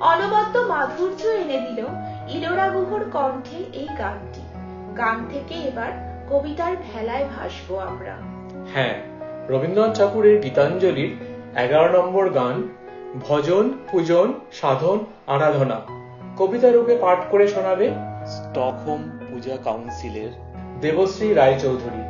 অনবদ্য 0.00 0.58
মাধুর্য 0.58 1.26
এনে 1.26 1.58
দিল 1.66 1.86
ইলোরা 2.28 2.68
গুহর 2.68 3.04
কণ্ঠে 3.12 3.56
এই 3.72 3.88
গানটি। 3.98 4.40
গান 4.98 5.26
থেকে 5.30 5.54
এবার 5.54 5.90
কবিতার 6.30 6.76
ভেলায় 6.76 7.24
ভাসবো 7.24 7.78
আমরা। 7.78 8.16
হ্যাঁ 8.74 8.94
রবীন্দ্রনাথ 9.48 9.98
ঠাকুরের 9.98 10.40
গীতাঞ্জলির 10.40 11.16
এগারো 11.56 12.02
নম্বর 12.02 12.30
গান 12.30 12.68
ভজন 13.28 13.72
পূজন 13.90 14.32
সাধন 14.52 15.04
আরাধনা। 15.26 15.80
কবিতা 16.38 16.70
রূপে 16.70 16.96
পাঠ 16.96 17.18
করে 17.30 17.48
শোনাবে 17.48 17.90
স্টকহোম 18.26 19.18
পূজা 19.30 19.56
কাউন্সিলের 19.64 20.28
দেবশ্রী 20.80 21.34
রায়চৌধুরী। 21.34 22.02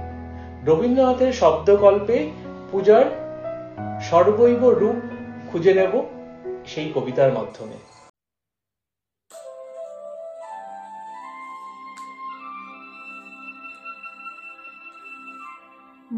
রবীন্দ্রনাথের 0.66 1.32
শব্দকল্পে 1.32 2.30
পূজার 2.70 3.05
সর্বৈব 4.09 4.68
রূপ 4.70 4.98
খুঁজে 5.53 5.74
নেব 5.74 5.94
সেই 6.66 6.92
কবিতার 6.94 7.32
মাধ্যমে। 7.32 7.78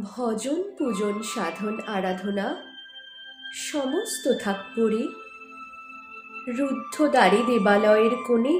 ভজন, 0.03 0.63
পূজন, 0.79 1.23
সাধন, 1.23 1.81
আরাধনা, 1.87 2.47
সমস্ত 3.55 4.33
থাক 4.45 4.57
পড়ে 4.57 5.03
রুদ্ধ 6.53 7.07
দ্বারে 7.07 7.41
দেবালয়ের 7.47 8.15
কোণে, 8.27 8.55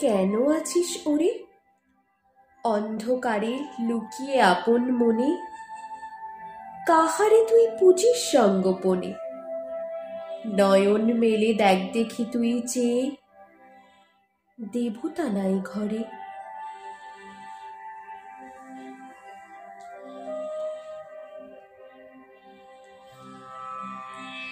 কেন 0.00 0.32
আছিস 0.52 1.06
ওরে? 1.06 1.44
অন্ধকারে 2.64 3.54
লুকিয়ে 3.88 4.40
আপন 4.42 4.80
মনে 4.92 5.49
কাহারে 6.90 7.46
তুই 7.48 7.66
পুজিস 7.80 8.32
সঙ্গোপনে 8.32 9.14
নয়ন 10.46 11.18
মেলে 11.18 11.54
দেখ 11.54 11.92
দেখি 11.92 12.24
তুই 12.32 12.62
চেয়ে 12.66 13.10
দেবতা 14.72 15.22
নাই 15.22 15.60
ঘরে। 15.64 16.04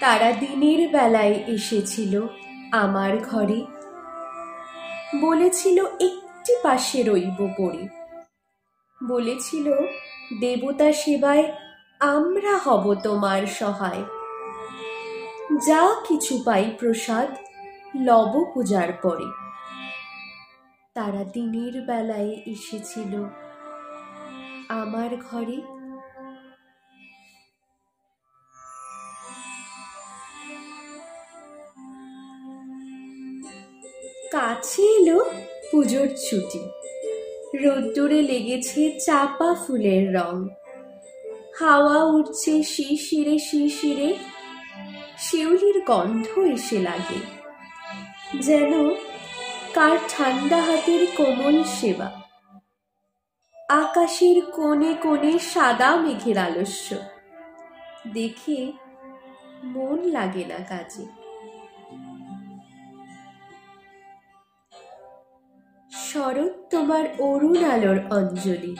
তারা 0.00 0.32
দিনের 0.32 0.88
বেলায় 0.88 1.34
এসেছিল 1.46 2.26
আমার 2.72 3.18
ঘরে। 3.18 3.64
বলেছিল 5.20 5.86
একটি 5.86 6.52
পাশে 6.62 7.02
রইব 7.02 7.48
পড়ে। 7.58 7.88
বলেছিল, 9.08 9.74
দেবতা 10.40 10.92
সেবায় 10.92 11.52
আমরা 12.00 12.58
হব 12.58 12.94
তোমার 12.94 13.46
সহায়। 13.46 14.04
যা 15.66 15.94
কিছু 16.08 16.42
পাই 16.44 16.76
প্রসাদ, 16.78 17.28
লব 18.00 18.44
পূজার 18.54 18.92
পরে। 18.92 19.24
তারা 20.94 21.24
দিনের 21.24 21.82
বেলায় 21.82 22.42
এসেছিল 22.46 23.24
আমার 24.68 25.16
ঘরে। 25.16 25.60
কাছে 34.32 34.82
এলো 34.82 35.24
পুজোর 35.72 36.08
ছুটি। 36.08 36.68
রোদ্দুরে 37.58 38.22
লেগেছে 38.22 39.00
চাপা 39.00 39.54
ফুলের 39.54 40.14
রং। 40.14 40.48
হাওয়া 41.60 42.04
উঠছে 42.04 42.62
শিশিরে 42.62 43.38
শিশিরে 43.38 44.16
শিউলির 45.18 45.84
গন্ধ 45.84 46.38
এসে 46.38 46.78
লাগে। 46.78 47.20
যেন 48.38 48.90
কার 49.74 49.98
ঠান্ডা 50.08 50.56
হাতের 50.56 51.06
কোমল 51.16 51.64
সেবা। 51.64 52.22
আকাশের 53.68 54.42
কোণে 54.42 54.94
কোণে 54.94 55.38
সাদা 55.38 55.96
মেঘের 55.96 56.38
আলস্য। 56.38 56.96
দেখে 58.12 58.72
মন 59.64 59.98
লাগে 60.02 60.44
না 60.44 60.64
কাজে। 60.68 61.04
শরৎ 65.92 66.70
তোমার 66.70 67.04
অরুণ 67.18 67.64
আলোর 67.64 67.98
অঞ্জলি। 68.10 68.76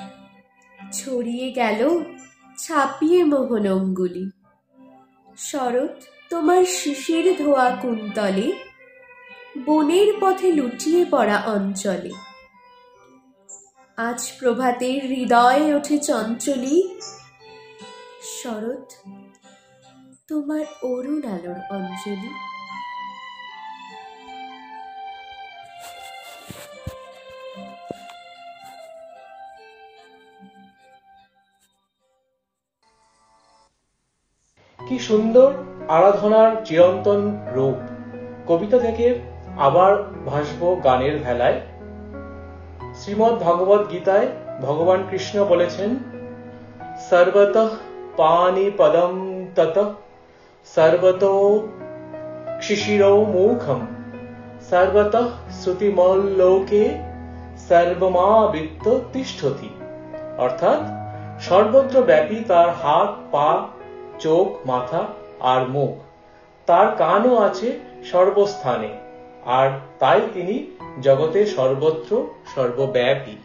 ছড়িয়ে 0.93 1.53
গেল 1.53 2.05
ছাপিয়ে 2.59 3.25
মোহন 3.25 3.73
অঙ্গুলি। 3.73 4.31
শরৎ, 5.37 6.03
তোমার 6.31 6.65
শিশির 6.65 7.37
ধোয়া 7.39 7.77
কুন্তলে, 7.83 8.53
বনের 9.67 10.15
পথে 10.21 10.53
লুটিয়ে 10.53 11.05
পড়া 11.11 11.43
অঞ্চলে। 11.47 12.11
আজ 13.97 14.33
প্রভাতের 14.41 15.07
হৃদয়ে 15.07 15.75
ওঠে 15.75 15.99
চঞ্চলি। 15.99 17.01
শরৎ, 18.43 18.93
তোমার 20.29 20.61
অরুণ 20.83 21.23
আলোর 21.23 21.77
অঞ্জলি। 21.77 22.47
সুন্দর 35.09 35.51
আরাধনার 35.89 36.51
চিরন্তন 36.65 37.21
রূপ। 37.55 37.79
কবিতা 38.49 38.79
থেকে 38.79 39.07
আবার 39.59 39.93
ভাসব 40.27 40.61
গানের 40.85 41.17
ভেলায়। 41.25 41.61
শ্রীমদ্ 42.95 43.39
ভগবত 43.43 43.83
গীতায় 43.93 44.27
ভগবান 44.63 45.01
কৃষ্ণ 45.11 45.37
বলেছেন, 45.45 45.91
সর্বত 47.11 47.57
পানি 48.17 48.71
পদম 48.79 49.15
তত 49.57 49.77
সর্বত 50.75 51.23
শিশিরো 52.63 53.13
মুখম 53.25 53.81
সর্বত 54.71 55.15
শ্রুতিমল্লোকে 55.51 56.85
সর্বমাবৃত্ত 57.69 58.87
তিষ্ঠতি। 59.13 59.71
অর্থাৎ 60.39 60.81
সর্বত্র 61.41 62.03
ব্যাপী 62.03 62.39
তার 62.49 62.71
হাত, 62.83 63.11
পা 63.33 63.49
চোখ, 64.25 64.47
মাথা 64.71 65.03
আর 65.53 65.62
মুখ। 65.69 65.93
তার 66.69 66.89
কানও 67.03 67.33
আছে 67.47 67.69
সর্বস্থানে, 68.12 68.91
আর 69.59 69.69
তাই 69.99 70.21
তিনি 70.35 70.57
জগতে 71.07 71.41
সর্বত্র 71.57 72.11
সর্বব্যাপী। 72.55 73.37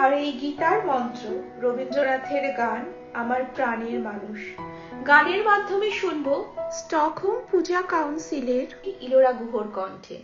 আর 0.00 0.10
এই 0.22 0.30
গীতার 0.40 0.78
মন্ত্র, 0.86 1.24
রবীন্দ্রনাথের 1.62 2.44
গান 2.56 2.82
আমার 3.20 3.42
প্রাণের 3.54 3.98
মানুষ। 4.08 4.40
গানের 5.08 5.42
মাধ্যমে 5.44 5.88
শুনব 6.00 6.26
স্টকহোম 6.78 7.36
পূজা 7.50 7.80
কাউন্সিলের 7.92 8.68
ইলোরা 9.00 9.32
গুহর 9.32 9.68
কণ্ঠে। 9.76 10.18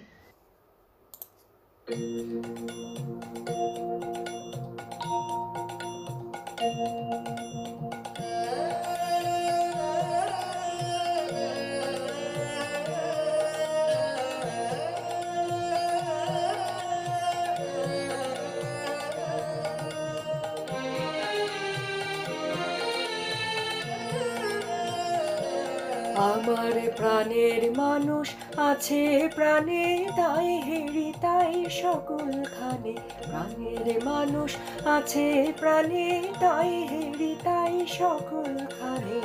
আমার 26.23 26.75
প্রাণের 26.97 27.63
মানুষ 27.73 28.29
আছে 28.57 29.29
প্রাণে, 29.35 30.09
তাই 30.17 30.49
হেরি, 30.61 31.13
তাই 31.21 31.65
সকলখানে। 31.71 32.95
প্রাণের 33.29 34.05
মানুষ 34.05 34.51
আছে 34.87 35.53
প্রাণে, 35.61 36.07
তাই 36.41 36.73
হেরি, 36.91 37.37
তাই 37.45 37.87
সকলখানে। 37.99 39.21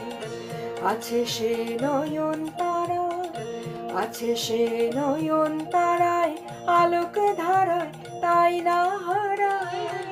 আছে 0.85 1.25
সে 1.25 1.53
নয়ন 1.81 2.39
তারা, 2.57 3.05
আছে 3.99 4.35
সে 4.35 4.91
নয়ন 4.95 5.53
তারায়, 5.71 6.35
আলোক 6.67 7.15
ধারায়, 7.37 7.91
তাই 8.21 8.61
না 8.61 8.79
হারায়? 9.05 10.06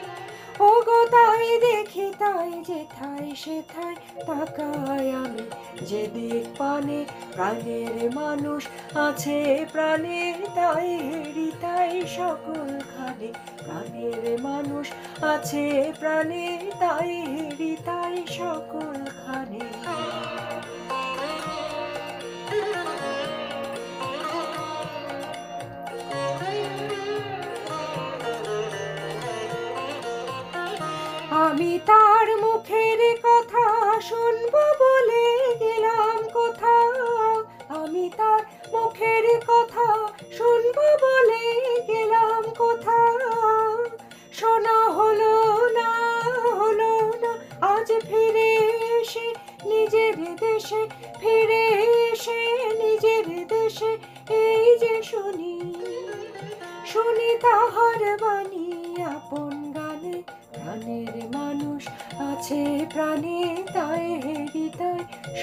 ও 0.59 0.69
তাই 1.11 1.59
দেখি, 1.59 2.11
তাই 2.19 2.51
যেথায় 2.63 3.35
সেথায় 3.35 3.95
তাকায় 4.25 5.09
আমি 5.13 5.45
যে 5.85 6.07
দিক 6.07 6.45
পানে, 6.57 7.05
প্রাণের 7.35 8.11
মানুষ 8.13 8.67
আছে 8.95 9.65
প্রাণে, 9.71 10.33
তাই 10.55 10.87
হেরি 10.97 11.51
তাই 11.61 12.01
সকল 12.07 12.67
খানে। 12.91 13.29
প্রাণের 13.63 14.41
মানুষ 14.41 14.91
আছে 15.21 15.93
প্রাণে, 15.99 16.71
তাই 16.79 17.09
হেরি 17.09 17.77
তাই 17.85 18.15
সকলখানে 18.27 18.94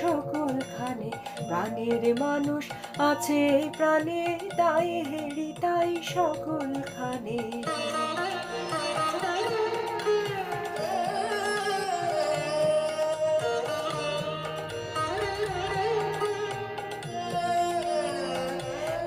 সকলখানে 0.02 1.10
প্রাণের 1.48 2.02
মানুষ 2.24 2.64
আছে, 3.10 3.42
প্রাণে 3.78 4.22
তাই 4.58 4.88
হেরি, 5.10 5.48
তাই 5.64 5.90
সকলখানে 6.14 7.38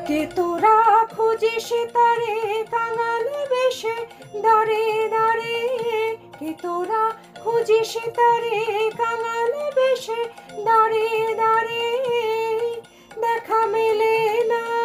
কে 0.08 0.22
তোরা 0.38 0.78
খুঁজিস 1.16 1.68
তারে, 1.96 2.36
কাঙাল 2.74 3.26
বেশে 3.52 3.98
দাঁড়ে 4.46 4.84
দাঁড়ে 5.16 5.56
কে 6.40 6.52
তোরা 6.64 7.04
খুঁজিস 7.44 7.92
তারে, 8.18 8.58
কাঙাল 9.02 9.52
বেশে 9.96 10.22
দাঁড়িয়ে 10.66 11.26
দাঁড়িয়ে 11.36 11.92
দেখা 13.22 13.60
মেলে 13.74 14.16
না। 14.52 14.85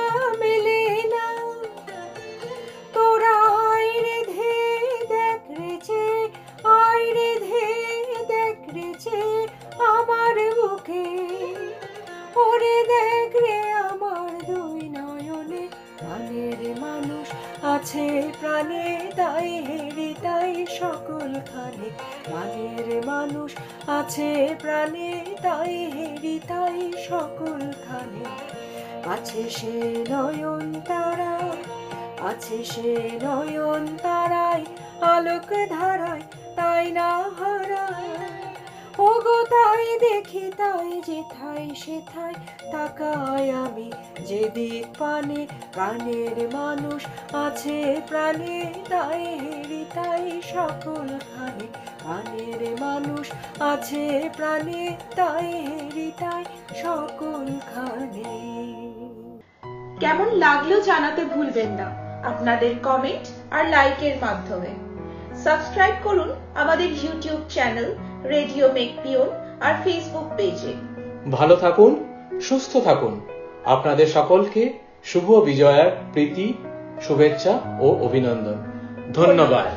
আছে 24.00 24.56
প্রাণে, 24.60 25.24
তাই 25.42 25.90
হেরি, 25.90 26.40
তাই 26.48 26.92
সকল 27.08 27.72
খানে। 27.84 28.24
আছে 29.10 29.50
সে 29.50 30.04
নয়ন 30.10 30.80
তারা 30.80 31.38
আছে 32.28 32.64
সে 32.64 33.10
নয়ন 33.22 33.96
তারায়, 34.02 34.64
আলোক 35.00 35.70
ধারায় 35.70 36.22
তাই 36.56 36.92
না 36.92 37.10
হারায়। 37.38 38.10
ও 38.98 39.08
তাই 39.50 39.98
দেখি, 39.98 40.50
তাই 40.56 41.02
যেথায় 41.06 41.68
সেথায় 41.74 42.34
তাকায় 42.72 43.50
আমি। 43.50 43.92
যে 44.26 44.50
দিক 44.54 44.86
পানে 44.98 45.46
প্রাণের 45.72 46.54
মানুষ 46.54 47.06
আছে 47.34 48.00
প্রাণে, 48.08 48.74
তাই 48.88 49.24
তাই 49.94 50.42
সকলখানে 50.54 51.66
প্রাণের 52.00 52.60
মানুষ 52.80 53.26
আছে 53.72 54.30
প্রাণে 54.36 54.96
তাই 55.16 55.46
হেরি 55.66 56.12
তাই 56.20 56.44
সকলখানে 56.82 58.30
কেমন 60.00 60.28
লাগল 60.34 60.80
জানাতে 60.80 61.24
ভুলবেন 61.24 61.70
না। 61.70 61.88
আপনাদের 62.24 62.72
কমেন্ট 62.82 63.26
আর 63.50 63.64
লাইকের 63.68 64.16
মাধ্যমে। 64.20 64.72
সাবস্ক্রাইব 65.44 65.94
করুন 66.04 66.30
আমাদের 66.54 66.90
ইউটিউব 67.02 67.40
চ্যানেল 67.48 67.88
রেডিও 68.24 68.72
মেকপিওন 68.72 69.28
আর 69.60 69.74
ফেসবুক 69.84 70.28
পেজে 70.36 70.72
ভালো 71.30 71.56
থাকুন 71.56 71.92
সুস্থ 72.40 72.72
থাকুন। 72.76 73.14
আপনাদের 73.64 74.06
সকলকে 74.06 74.62
শুভ 75.04 75.26
বিজয়ার 75.48 75.88
প্রীতি 76.12 76.46
শুভেচ্ছা 77.02 77.52
ও 77.80 77.86
অভিনন্দন। 78.06 78.69
ধন্যবাদ। 79.14 79.70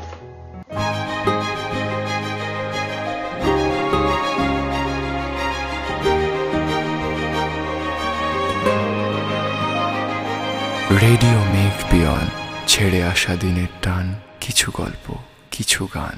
রেডিও 11.01 11.39
মেঘ 11.53 11.75
পিয়ন 11.91 12.25
ছেড়ে 12.67 12.99
আসা 13.03 13.33
দিনের 13.35 13.71
টান 13.81 14.05
কিছু 14.41 14.67
গল্প 14.75 15.05
কিছু 15.51 15.81
গান। 15.95 16.17